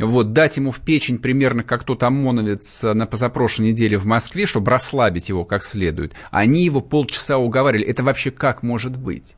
[0.00, 4.72] вот, дать ему в печень примерно как тот ОМОНовец на позапрошлой неделе в Москве, чтобы
[4.72, 6.14] расслабить его как следует.
[6.32, 7.86] Они его полчаса уговаривали.
[7.86, 9.36] Это вообще как может быть?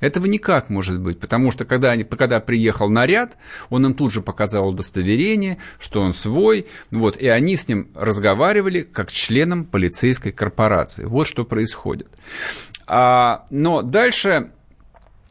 [0.00, 3.36] Этого никак может быть, потому что когда, они, когда приехал наряд,
[3.68, 8.82] он им тут же показал удостоверение, что он свой, вот, и они с ним разговаривали
[8.82, 11.04] как членом полицейской корпорации.
[11.04, 12.08] Вот что происходит.
[12.86, 14.52] А, но дальше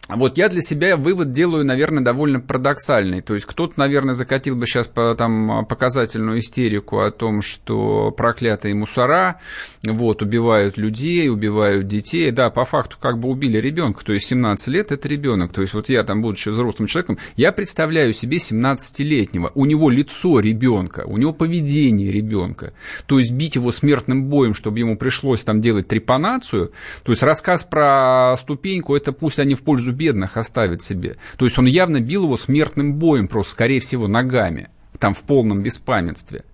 [0.10, 3.22] вот я для себя вывод делаю, наверное, довольно парадоксальный.
[3.22, 8.74] То есть кто-то, наверное, закатил бы сейчас по, там, показательную истерику о том, что проклятые
[8.74, 9.42] мусора
[9.84, 12.32] вот, убивают людей, убивают детей.
[12.32, 14.06] Да, по факту как бы убили ребенка.
[14.06, 15.52] То есть 17 лет– это ребенок.
[15.52, 19.52] То есть вот я там, будучи взрослым человеком, я представляю себе 17-летнего.
[19.56, 22.72] У него лицо ребенка, у него поведение ребенка.
[23.08, 26.72] То есть бить его смертным боем, чтобы ему пришлось там делать трепанацию.
[27.04, 31.18] То есть рассказ про ступеньку– это пусть они в пользу бедных оставит себе.
[31.38, 35.64] То есть он явно бил его смертным боем, просто, скорее всего, ногами, там в полном
[35.64, 36.46] беспамятстве.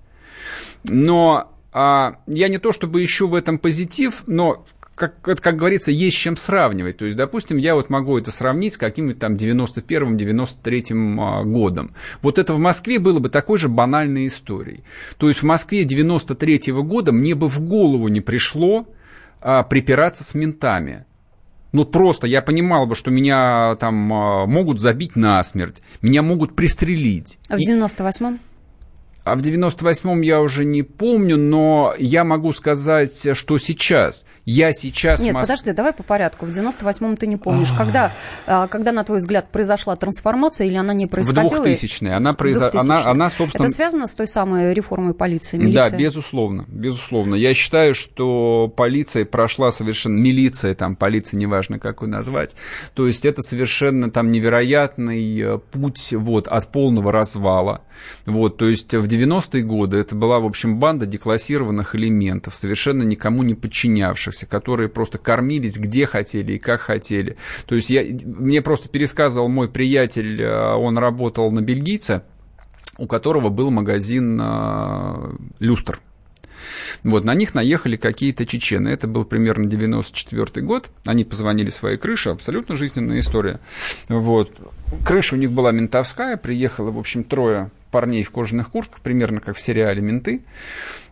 [0.86, 6.18] Но а, я не то чтобы ищу в этом позитив, но как, как говорится, есть
[6.18, 6.98] чем сравнивать.
[6.98, 11.96] То есть, допустим, я вот могу это сравнить с каким-нибудь там 91-93 а, годом.
[12.22, 14.84] Вот это в Москве было бы такой же банальной историей.
[15.18, 18.88] То есть в Москве 93 -го года мне бы в голову не пришло
[19.42, 21.06] а, припираться с ментами.
[21.74, 27.40] Ну, просто я понимал бы, что меня там а, могут забить насмерть, меня могут пристрелить.
[27.50, 28.40] А в 98-м?
[29.24, 34.26] А в 98-м я уже не помню, но я могу сказать, что сейчас.
[34.44, 35.22] Я сейчас...
[35.22, 35.48] Нет, Мос...
[35.48, 36.46] подожди, давай по порядку.
[36.46, 37.72] В 98-м ты не помнишь.
[37.72, 38.12] Когда,
[38.46, 41.64] а, когда, на твой взгляд, произошла трансформация или она не происходила?
[41.64, 42.14] В 2000-е.
[42.14, 42.70] Она, произо...
[42.74, 43.64] она, она, собственно...
[43.64, 45.92] Это связано с той самой реформой полиции, милиции?
[45.92, 46.66] Да, безусловно.
[46.68, 47.36] Безусловно.
[47.36, 50.20] Я считаю, что полиция прошла совершенно...
[50.20, 52.52] Милиция, там, полиция, неважно, как ее назвать.
[52.94, 57.82] То есть это совершенно там невероятный э, путь вот, от полного развала.
[58.26, 63.44] Вот, то есть в 90-е годы это была, в общем, банда деклассированных элементов, совершенно никому
[63.44, 67.38] не подчинявшихся, которые просто кормились где хотели и как хотели.
[67.66, 72.24] То есть я, мне просто пересказывал мой приятель, э, он работал на бельгийца,
[72.98, 76.00] у которого был магазин э, люстр.
[77.04, 78.90] Вот, на них наехали какие-то чечены.
[78.90, 80.90] Это был примерно 94 год.
[81.06, 83.60] Они позвонили своей крыше, абсолютно жизненная история.
[84.08, 84.52] Вот.
[85.06, 89.56] Крыша у них была ментовская, приехало, в общем, трое парней в кожаных куртках, примерно как
[89.56, 90.42] в сериале «Менты».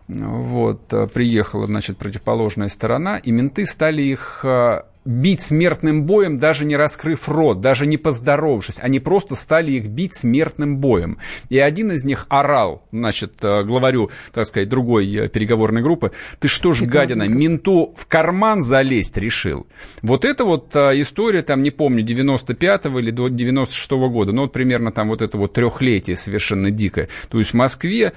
[0.08, 6.64] Вот, э, приехала, значит, противоположная сторона, и менты стали их э, бить смертным боем, даже
[6.64, 8.78] не раскрыв рот, даже не поздоровавшись.
[8.80, 11.18] Они просто стали их бить смертным боем.
[11.48, 16.72] И один из них орал, значит, э, главарю, так сказать, другой переговорной группы, ты что
[16.72, 19.66] ж, гадина, менту в карман залезть решил?
[20.02, 24.92] Вот это вот история, там, не помню, 95-го или до 96-го года, ну, вот примерно
[24.92, 27.08] там вот это вот трехлетие совершенно дикое.
[27.28, 28.12] То есть в Москве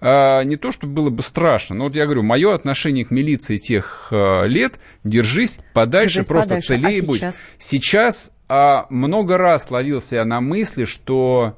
[0.00, 3.56] а, не то, что было бы страшно, но вот я говорю, мое отношение к милиции
[3.56, 6.68] тех а, лет, держись подальше, держись просто подальше.
[6.68, 7.18] целее а будь.
[7.18, 11.56] Сейчас, сейчас а, много раз ловился я на мысли, что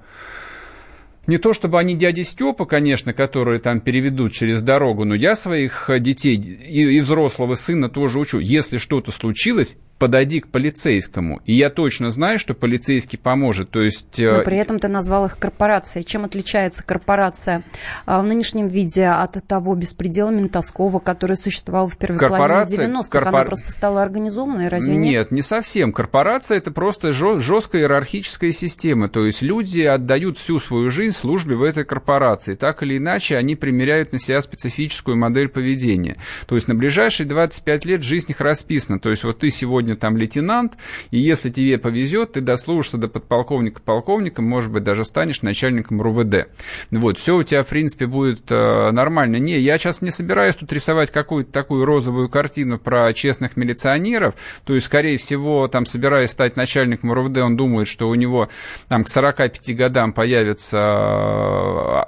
[1.26, 5.88] не то чтобы они дяди Степа, конечно, которые там переведут через дорогу, но я своих
[6.00, 8.40] детей и, и взрослого сына тоже учу.
[8.40, 11.41] Если что-то случилось, подойди к полицейскому.
[11.47, 13.71] И я точно знаю, что полицейский поможет.
[13.71, 14.19] То есть...
[14.19, 16.05] Э, Но при этом ты назвал их корпорацией.
[16.05, 17.62] Чем отличается корпорация
[18.05, 23.09] а, в нынешнем виде от того беспредела ментовского, который существовал в первой корпорация, половине 90-х?
[23.11, 23.35] Корпор...
[23.35, 25.05] Она просто стала организованной, разве нет?
[25.05, 25.93] Нет, не совсем.
[25.93, 29.09] Корпорация– это просто жесткая иерархическая система.
[29.09, 32.57] То есть люди отдают всю свою жизнь службе в этой корпорации.
[32.57, 36.17] Так или иначе, они примеряют на себя специфическую модель поведения.
[36.47, 38.99] То есть на ближайшие 25 лет жизнь их расписана.
[38.99, 40.74] То есть вот ты сегодня сегодня там лейтенант,
[41.11, 46.48] и если тебе повезет, ты дослужишься до подполковника, полковника, может быть, даже станешь начальником РУВД.
[46.90, 49.37] Вот, все у тебя, в принципе, будет э, нормально.
[49.37, 54.74] Не, я сейчас не собираюсь тут рисовать какую-то такую розовую картину про честных милиционеров, то
[54.74, 58.48] есть, скорее всего, там, собираясь стать начальником РУВД, он думает, что у него
[58.88, 60.78] там к 45 годам появится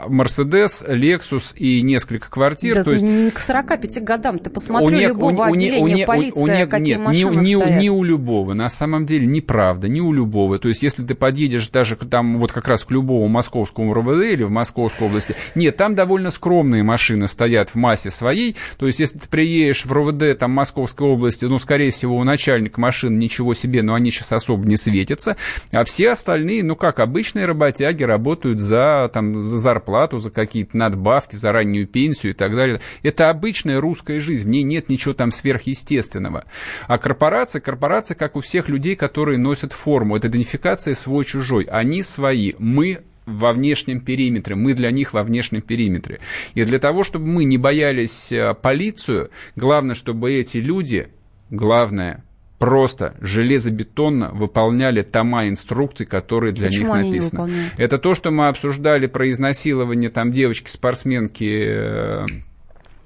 [0.05, 2.77] э, Мерседес, Лексус и несколько квартир.
[2.77, 5.89] Да, то есть, не к 45 годам, ты посмотри у не, любого у, отделения у
[5.89, 7.74] не, полиции, у не, какие нет, машины не, стоят.
[7.81, 10.59] Не у любого, на самом деле неправда, не у любого.
[10.59, 14.43] То есть, если ты подъедешь даже там вот как раз к любому московскому РВД или
[14.43, 18.57] в Московской области, нет, там довольно скромные машины стоят в массе своей.
[18.79, 22.81] То есть, если ты приедешь в РВД там Московской области, ну, скорее всего, у начальника
[22.81, 25.37] машин ничего себе, но они сейчас особо не светятся.
[25.73, 31.37] А все остальные, ну, как обычные работяги, работают за, там, за зарплату, за какие-то надбавки,
[31.37, 32.81] за раннюю пенсию и так далее.
[33.03, 36.45] Это обычная русская жизнь, в ней нет ничего там сверхъестественного.
[36.87, 40.17] А корпорация, корпорация, как у всех людей, которые носят форму.
[40.17, 41.65] Это идентификация свой-чужой.
[41.65, 42.55] Они свои.
[42.59, 46.21] Мы во внешнем периметре, мы для них во внешнем периметре.
[46.55, 51.09] И для того, чтобы мы не боялись э, полицию, главное, чтобы эти люди,
[51.51, 52.23] главное,
[52.59, 57.53] просто железобетонно выполняли тома инструкций, которые для Почему них написаны.
[57.77, 62.27] Это то, что мы обсуждали про изнасилование там девочки-спортсменки э,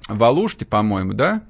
[0.07, 1.41] в Алуште, по-моему, да?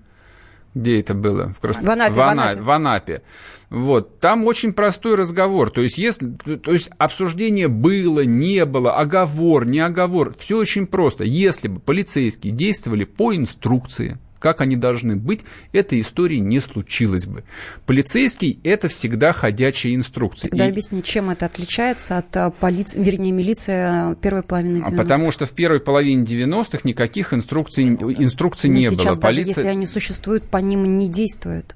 [0.73, 1.53] Где это было?
[1.53, 1.81] В, Крас...
[1.81, 2.33] в, Анапе, в, Ана...
[2.33, 2.61] в Анапе.
[2.61, 3.21] В Анапе.
[3.69, 4.19] Вот.
[4.19, 5.69] Там очень простой разговор.
[5.71, 6.31] То есть, если...
[6.31, 10.33] то есть обсуждение было, не было, оговор, не оговор.
[10.37, 11.23] Все очень просто.
[11.23, 15.41] Если бы полицейские действовали по инструкции, как они должны быть,
[15.73, 17.43] этой истории не случилось бы.
[17.85, 20.49] Полицейский– это всегда ходячая инструкция.
[20.49, 20.69] Тогда и...
[20.69, 24.97] объясни, чем это отличается от а, полиции, вернее, милиции первой половины 90-х?
[24.97, 29.21] Потому что в первой половине 90-х никаких инструкций, инструкций не сейчас было.
[29.21, 29.63] Даже Полиция...
[29.63, 31.75] если они существуют, по ним не действуют.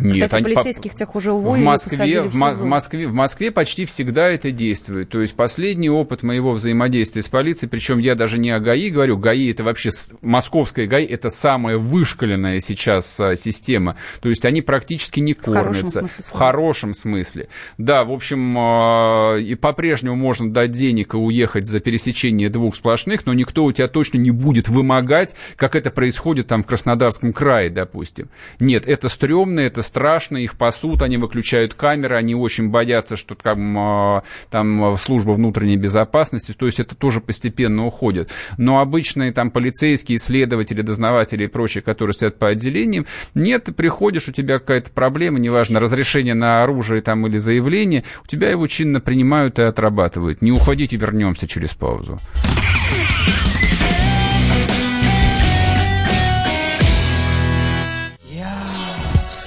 [0.00, 3.84] Нет, Кстати, они, полицейских тех уже уволили, в Москве, в, в, Москве, в Москве почти
[3.84, 5.08] всегда это действует.
[5.08, 9.16] То есть последний опыт моего взаимодействия с полицией, причем я даже не о ГАИ говорю,
[9.18, 9.90] ГАИ это вообще,
[10.22, 13.96] московская ГАИ это самая вышкаленная сейчас а, система.
[14.20, 15.50] То есть они практически не кормятся.
[15.50, 16.24] В хорошем смысле.
[16.24, 17.48] В хорошем смысле.
[17.78, 23.26] Да, в общем, а, и по-прежнему можно дать денег и уехать за пересечение двух сплошных,
[23.26, 27.70] но никто у тебя точно не будет вымогать, как это происходит там в Краснодарском крае,
[27.70, 28.28] допустим.
[28.60, 34.22] Нет, это стрёмно, это страшно, их пасут, они выключают камеры, они очень боятся, что там,
[34.50, 38.30] там служба внутренней безопасности, то есть это тоже постепенно уходит.
[38.56, 44.28] Но обычные там полицейские, следователи, дознаватели и прочие, которые стоят по отделениям, нет, ты приходишь,
[44.28, 49.00] у тебя какая-то проблема, неважно, разрешение на оружие там или заявление, у тебя его чинно
[49.00, 50.42] принимают и отрабатывают.
[50.42, 52.20] Не уходите, вернемся через паузу.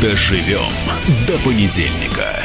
[0.00, 0.72] Доживем
[1.26, 2.40] до понедельника.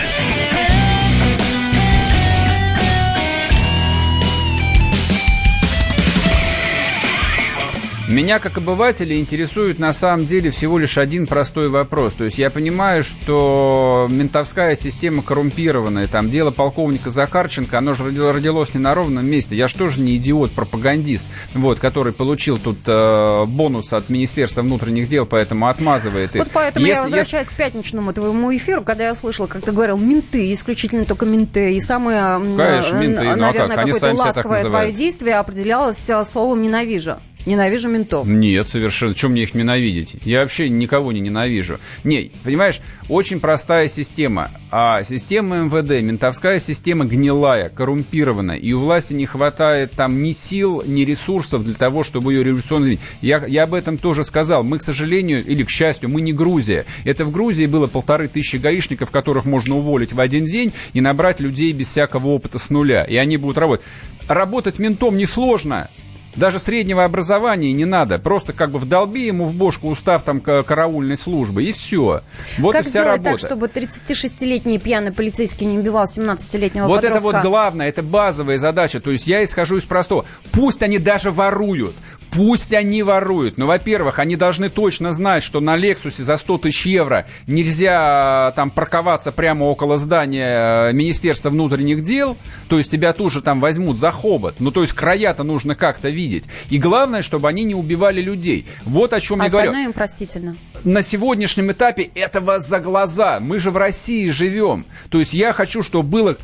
[8.09, 12.13] Меня, как обывателя, интересует на самом деле всего лишь один простой вопрос.
[12.13, 18.73] То есть я понимаю, что ментовская система коррумпированная, там дело полковника Захарченко, оно же родилось
[18.73, 19.55] не на ровном месте.
[19.55, 25.25] Я же тоже не идиот-пропагандист, вот, который получил тут э, бонус от Министерства внутренних дел,
[25.25, 26.43] поэтому отмазывает их.
[26.43, 27.55] Вот поэтому если, я возвращаюсь если...
[27.55, 31.79] к пятничному твоему эфиру, когда я слышала, как ты говорил, менты, исключительно только менты, и
[31.79, 33.75] самое, Конечно, менты, наверное, ну, а как?
[33.75, 37.15] какое-то ласковое твое действие определялось словом «ненавижу».
[37.45, 38.27] Ненавижу ментов.
[38.27, 39.13] Нет, совершенно.
[39.13, 40.15] Чем мне их ненавидеть?
[40.23, 41.79] Я вообще никого не ненавижу.
[42.03, 42.79] Не, понимаешь,
[43.09, 44.49] очень простая система.
[44.71, 48.57] А система МВД, ментовская система гнилая, коррумпированная.
[48.57, 52.97] И у власти не хватает там ни сил, ни ресурсов для того, чтобы ее революционно...
[53.21, 54.63] Я, я об этом тоже сказал.
[54.63, 56.85] Мы, к сожалению, или к счастью, мы не Грузия.
[57.03, 61.41] Это в Грузии было полторы тысячи гаишников, которых можно уволить в один день и набрать
[61.41, 63.03] людей без всякого опыта с нуля.
[63.03, 63.85] И они будут работать.
[64.29, 65.89] Работать ментом несложно.
[66.35, 68.17] Даже среднего образования не надо.
[68.19, 72.21] Просто как бы вдолби ему в бошку устав там караульной службы, и все.
[72.57, 73.31] Вот как и вся работа.
[73.31, 77.29] так, чтобы 36-летний пьяный полицейский не убивал 17-летнего Вот подростка?
[77.29, 78.99] это вот главное, это базовая задача.
[78.99, 80.25] То есть я исхожу из простого.
[80.51, 81.93] Пусть они даже воруют,
[82.33, 86.85] Пусть они воруют, но, во-первых, они должны точно знать, что на Лексусе за 100 тысяч
[86.85, 92.37] евро нельзя там парковаться прямо около здания э, Министерства внутренних дел,
[92.69, 94.55] то есть тебя тоже там возьмут за хобот.
[94.59, 96.45] Ну, то есть края-то нужно как-то видеть.
[96.69, 98.65] И главное, чтобы они не убивали людей.
[98.83, 99.69] Вот о чем а я говорю.
[99.69, 100.57] Остальное им простительно.
[100.83, 103.39] На сегодняшнем этапе этого за глаза.
[103.39, 104.85] Мы же в России живем.
[105.09, 106.37] То есть я хочу, чтобы было...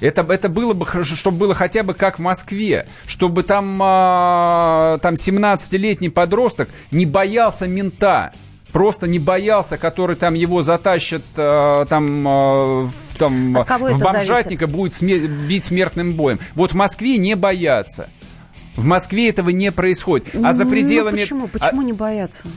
[0.00, 2.86] Это, это было бы, чтобы было хотя бы как в Москве.
[3.06, 3.80] Чтобы там
[4.82, 8.32] а, там 17-летний подросток не боялся мента
[8.72, 14.70] просто не боялся, который там его затащит э, там, э, там в бомжатника, зависит?
[14.70, 16.40] будет смер- бить смертным боем.
[16.54, 18.08] Вот в Москве не боятся.
[18.74, 20.34] В Москве этого не происходит.
[20.42, 21.16] А за пределами...
[21.16, 21.48] Ну, почему?
[21.48, 21.84] Почему а...
[21.84, 22.48] не боятся?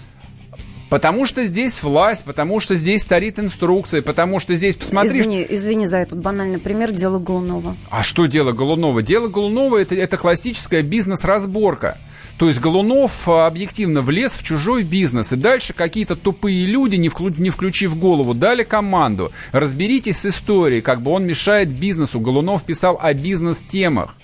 [0.89, 5.19] Потому что здесь власть, потому что здесь старит инструкция, потому что здесь, посмотри...
[5.19, 7.75] Извини, извини за этот банальный пример, дело Голунова.
[7.89, 9.01] А что дело Голунова?
[9.01, 11.97] Дело Голунова это, это классическая бизнес-разборка.
[12.37, 17.07] То есть Голунов а, объективно влез в чужой бизнес, и дальше какие-то тупые люди, не,
[17.07, 19.31] вклю, не включив голову, дали команду.
[19.53, 22.19] Разберитесь с историей, как бы он мешает бизнесу.
[22.19, 24.17] Голунов писал о бизнес-темах.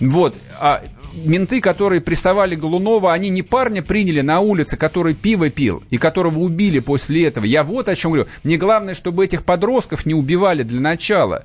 [0.00, 0.36] Вот.
[0.58, 0.82] А
[1.24, 6.40] менты, которые прессовали Голунова, они не парня приняли на улице, который пиво пил и которого
[6.40, 7.44] убили после этого.
[7.44, 8.28] Я вот о чем говорю.
[8.42, 11.44] Мне главное, чтобы этих подростков не убивали для начала.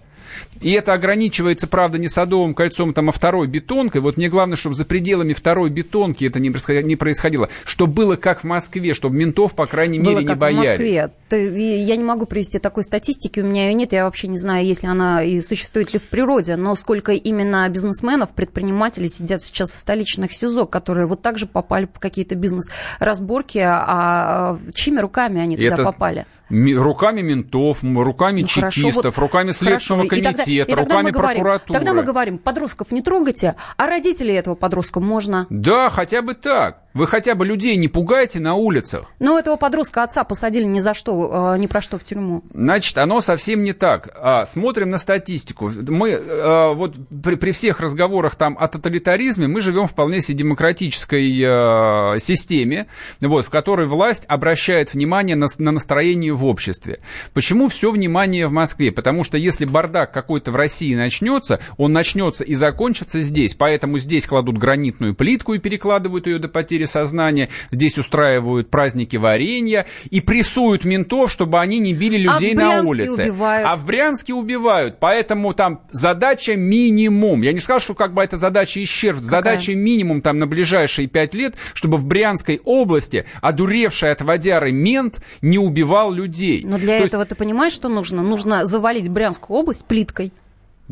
[0.61, 4.01] И это ограничивается, правда, не садовым кольцом, там, а второй бетонкой.
[4.01, 7.49] Вот мне главное, чтобы за пределами второй бетонки это не происходило.
[7.65, 10.67] Чтобы было как в Москве, чтобы ментов, по крайней было мере, не боялись.
[10.67, 11.11] в Москве.
[11.29, 13.91] Ты, я не могу привести такой статистики, у меня ее нет.
[13.93, 16.55] Я вообще не знаю, если она и существует ли в природе.
[16.55, 21.85] Но сколько именно бизнесменов, предпринимателей сидят сейчас в столичных СИЗО, которые вот так же попали
[21.85, 23.59] по какие-то бизнес-разборки.
[23.63, 25.83] А чьими руками они туда это...
[25.83, 26.25] попали?
[26.49, 30.23] Руками ментов, руками ну, чекистов, хорошо, вот, руками Следственного хорошо.
[30.23, 30.51] комитета.
[30.51, 31.79] И тогда руками мы говорим, прокуратуры.
[31.79, 35.47] Тогда мы говорим, подростков не трогайте, а родителей этого подростка можно.
[35.49, 36.82] Да, хотя бы так.
[36.93, 39.05] Вы хотя бы людей не пугайте на улицах.
[39.19, 42.43] Но этого подростка отца посадили ни за что, э, ни про что в тюрьму.
[42.53, 44.09] Значит, оно совсем не так.
[44.15, 45.71] А, смотрим на статистику.
[45.87, 51.41] Мы э, вот при, при всех разговорах там о тоталитаризме мы живем вполне себе демократической
[51.43, 52.85] э, системе,
[53.21, 56.99] вот, в которой власть обращает внимание на, на настроение в обществе.
[57.33, 58.91] Почему все внимание в Москве?
[58.91, 63.55] Потому что если бардак какой-то в России начнется, он начнется и закончится здесь.
[63.55, 67.49] Поэтому здесь кладут гранитную плитку и перекладывают ее до потери сознания.
[67.71, 73.23] Здесь устраивают праздники варенья и прессуют ментов, чтобы они не били людей а на улице.
[73.23, 73.67] Убивают.
[73.69, 74.97] А в Брянске убивают.
[74.99, 77.41] Поэтому там задача минимум.
[77.41, 79.21] Я не скажу, что как бы эта задача исчерпна.
[79.21, 85.21] Задача минимум там на ближайшие пять лет, чтобы в Брянской области одуревший от водяры мент
[85.41, 86.63] не убивал людей.
[86.65, 88.21] Но для То этого ты понимаешь, что нужно?
[88.21, 90.31] Нужно завалить Брянскую область плиткой.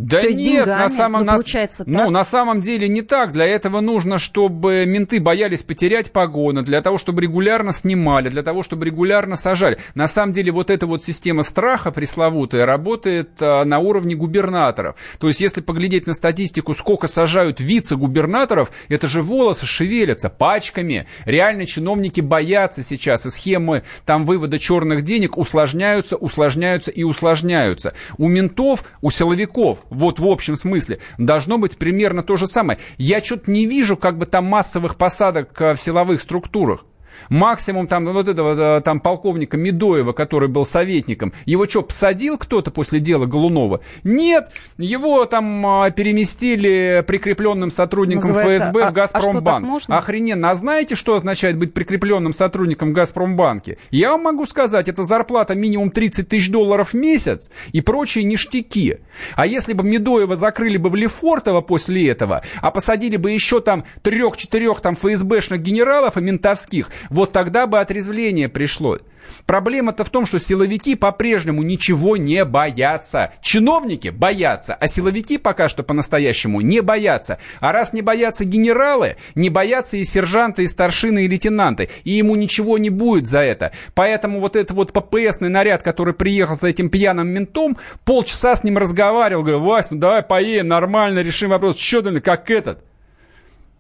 [0.02, 2.10] Да То есть нет, деньгами, на самом, ну, на- получается ну, так.
[2.10, 3.32] на самом деле не так.
[3.32, 8.64] Для этого нужно, чтобы менты боялись потерять погоны, для того, чтобы регулярно снимали, для того,
[8.64, 9.78] чтобы регулярно сажали.
[9.94, 14.96] На самом деле вот эта вот система страха пресловутая работает а, на уровне губернаторов.
[15.20, 21.06] То есть если поглядеть на статистику, сколько сажают вице-губернаторов, это же волосы шевелятся пачками.
[21.26, 27.94] Реально чиновники боятся сейчас, и схемы там вывода черных денег усложняются, усложняются и усложняются.
[28.18, 32.80] У ментов, у силовиков, вот в общем смысле, должно быть примерно то же самое.
[32.98, 36.86] Я что-то не вижу как бы там массовых посадок э, в силовых структурах.
[37.32, 42.72] Максимум там вот этого э, там полковника Медоева, который был советником, его что, посадил кто-то
[42.72, 43.80] после дела Голунова?
[44.04, 49.66] Нет, его там а, переместили прикрепленным сотрудником Называется, ФСБ а- в а что, Газпромбанк.
[49.66, 49.98] можно?
[49.98, 50.50] Охрененно.
[50.50, 53.78] А знаете, что означает быть прикрепленным сотрудником в Газпромбанке?
[53.92, 58.98] Я вам могу сказать, это зарплата минимум 30 тысяч долларов в месяц и прочие ништяки.
[59.36, 63.86] А если бы Медоева закрыли бы в Лефортово после этого, а посадили бы еще там
[64.02, 68.98] трех-четырех там ФСБшных генералов и ментовских, вот тогда бы отрезвление пришло.
[69.46, 73.34] Проблема-то в том, что силовики по-прежнему ничего не боятся.
[73.42, 77.38] Чиновники боятся, а силовики пока что по-настоящему не боятся.
[77.60, 81.90] А раз не боятся генералы, не боятся и сержанты, и старшины, и лейтенанты.
[82.04, 83.72] И ему ничего не будет за это.
[83.94, 88.78] Поэтому вот этот вот ППСный наряд, который приехал за этим пьяным ментом, полчаса с ним
[88.78, 91.76] разговаривал, говорю, Вась, ну давай поедем, нормально решим вопрос.
[91.76, 92.84] Че ты, как этот?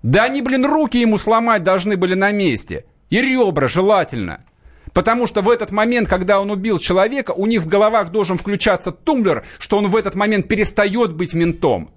[0.03, 2.85] Да они, блин, руки ему сломать должны были на месте.
[3.11, 4.43] И ребра желательно.
[4.93, 8.91] Потому что в этот момент, когда он убил человека, у них в головах должен включаться
[8.91, 11.91] тумблер, что он в этот момент перестает быть ментом.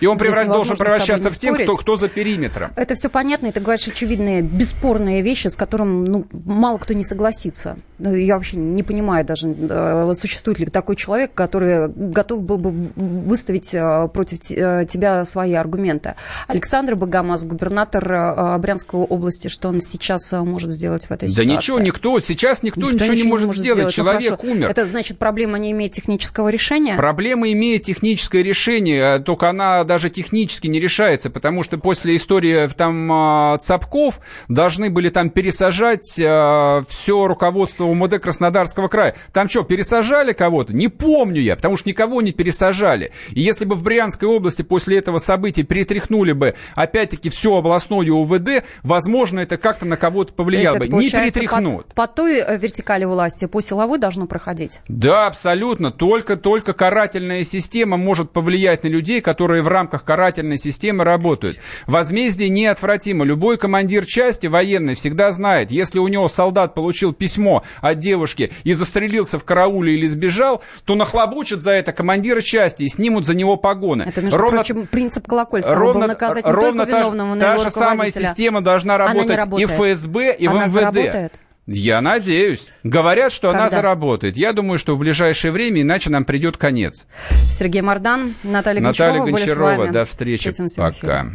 [0.00, 2.70] И он Здесь превра- должен превращаться в тех, кто, кто за периметром.
[2.76, 7.04] Это все понятно, и ты говоришь очевидные, бесспорные вещи, с которыми ну, мало кто не
[7.04, 7.76] согласится.
[7.98, 12.70] Ну, Я вообще не понимаю даже, э, существует ли такой человек, который готов был бы
[12.96, 16.14] выставить э, против э, тебя свои аргументы.
[16.48, 21.50] Александр Богомаз, губернатор Брянской области, что он сейчас может сделать в этой Да ситуации?
[21.56, 23.84] ничего, никто, сейчас никто, ничего не может сделать.
[23.84, 24.52] Ну, Человек хорошо.
[24.52, 24.68] умер.
[24.68, 26.96] Это значит, проблема не имеет технического решения?
[26.96, 33.10] Проблема имеет техническое решение, только она даже технически не решается, потому что после истории там
[33.10, 39.14] а, Цапков должны были там пересажать все руководство УМВД Краснодарского края.
[39.32, 40.72] Там что, пересажали кого-то?
[40.72, 43.12] Не помню я, потому что никого не пересажали.
[43.30, 48.64] И если бы в Брянской области после этого события перетряхнули бы опять-таки все областное УВД,
[48.82, 50.88] возможно, это как-то на кого-то повлияло бы.
[50.88, 51.86] Не перетряхнут.
[51.88, 54.80] По, по той э, вертикали власти, по силовой должно проходить?
[54.88, 55.90] Да, абсолютно.
[55.90, 61.58] Только, только карательная система может повлиять на людей, которые в рамках карательной системы работают.
[61.86, 63.24] Возмездие неотвратимо.
[63.24, 68.72] Любой командир части военной всегда знает, если у него солдат получил письмо от девушки и
[68.74, 73.56] застрелился в карауле или сбежал, то нахлобучат за это командира части и снимут за него
[73.56, 74.04] погоны.
[74.04, 77.40] Это, между Ровно- прочим, принцип Колокольцева ровно, был наказать не ровно только та, виновного, но
[77.40, 80.70] та и его же самая система должна работать и в ФСБ, и Она в МВД.
[80.72, 81.32] заработает?
[81.66, 82.70] Я надеюсь.
[82.82, 83.76] Говорят, что она Когда?
[83.76, 84.36] заработает.
[84.36, 87.06] Я думаю, что в ближайшее время, иначе нам придет конец.
[87.50, 89.92] Сергей Мардан, Наталья, Наталья Гончарова вами.
[89.92, 90.50] до встречи.
[90.50, 90.82] Встретимся.
[90.82, 91.28] Пока.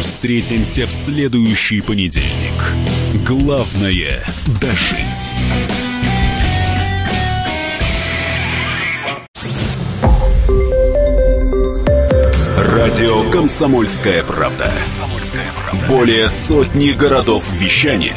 [0.00, 2.52] Встретимся в следующий понедельник.
[3.26, 4.22] Главное–
[4.60, 5.32] дожить.
[12.56, 14.70] Радио «Комсомольская правда».
[15.88, 18.16] Более сотни городов вещания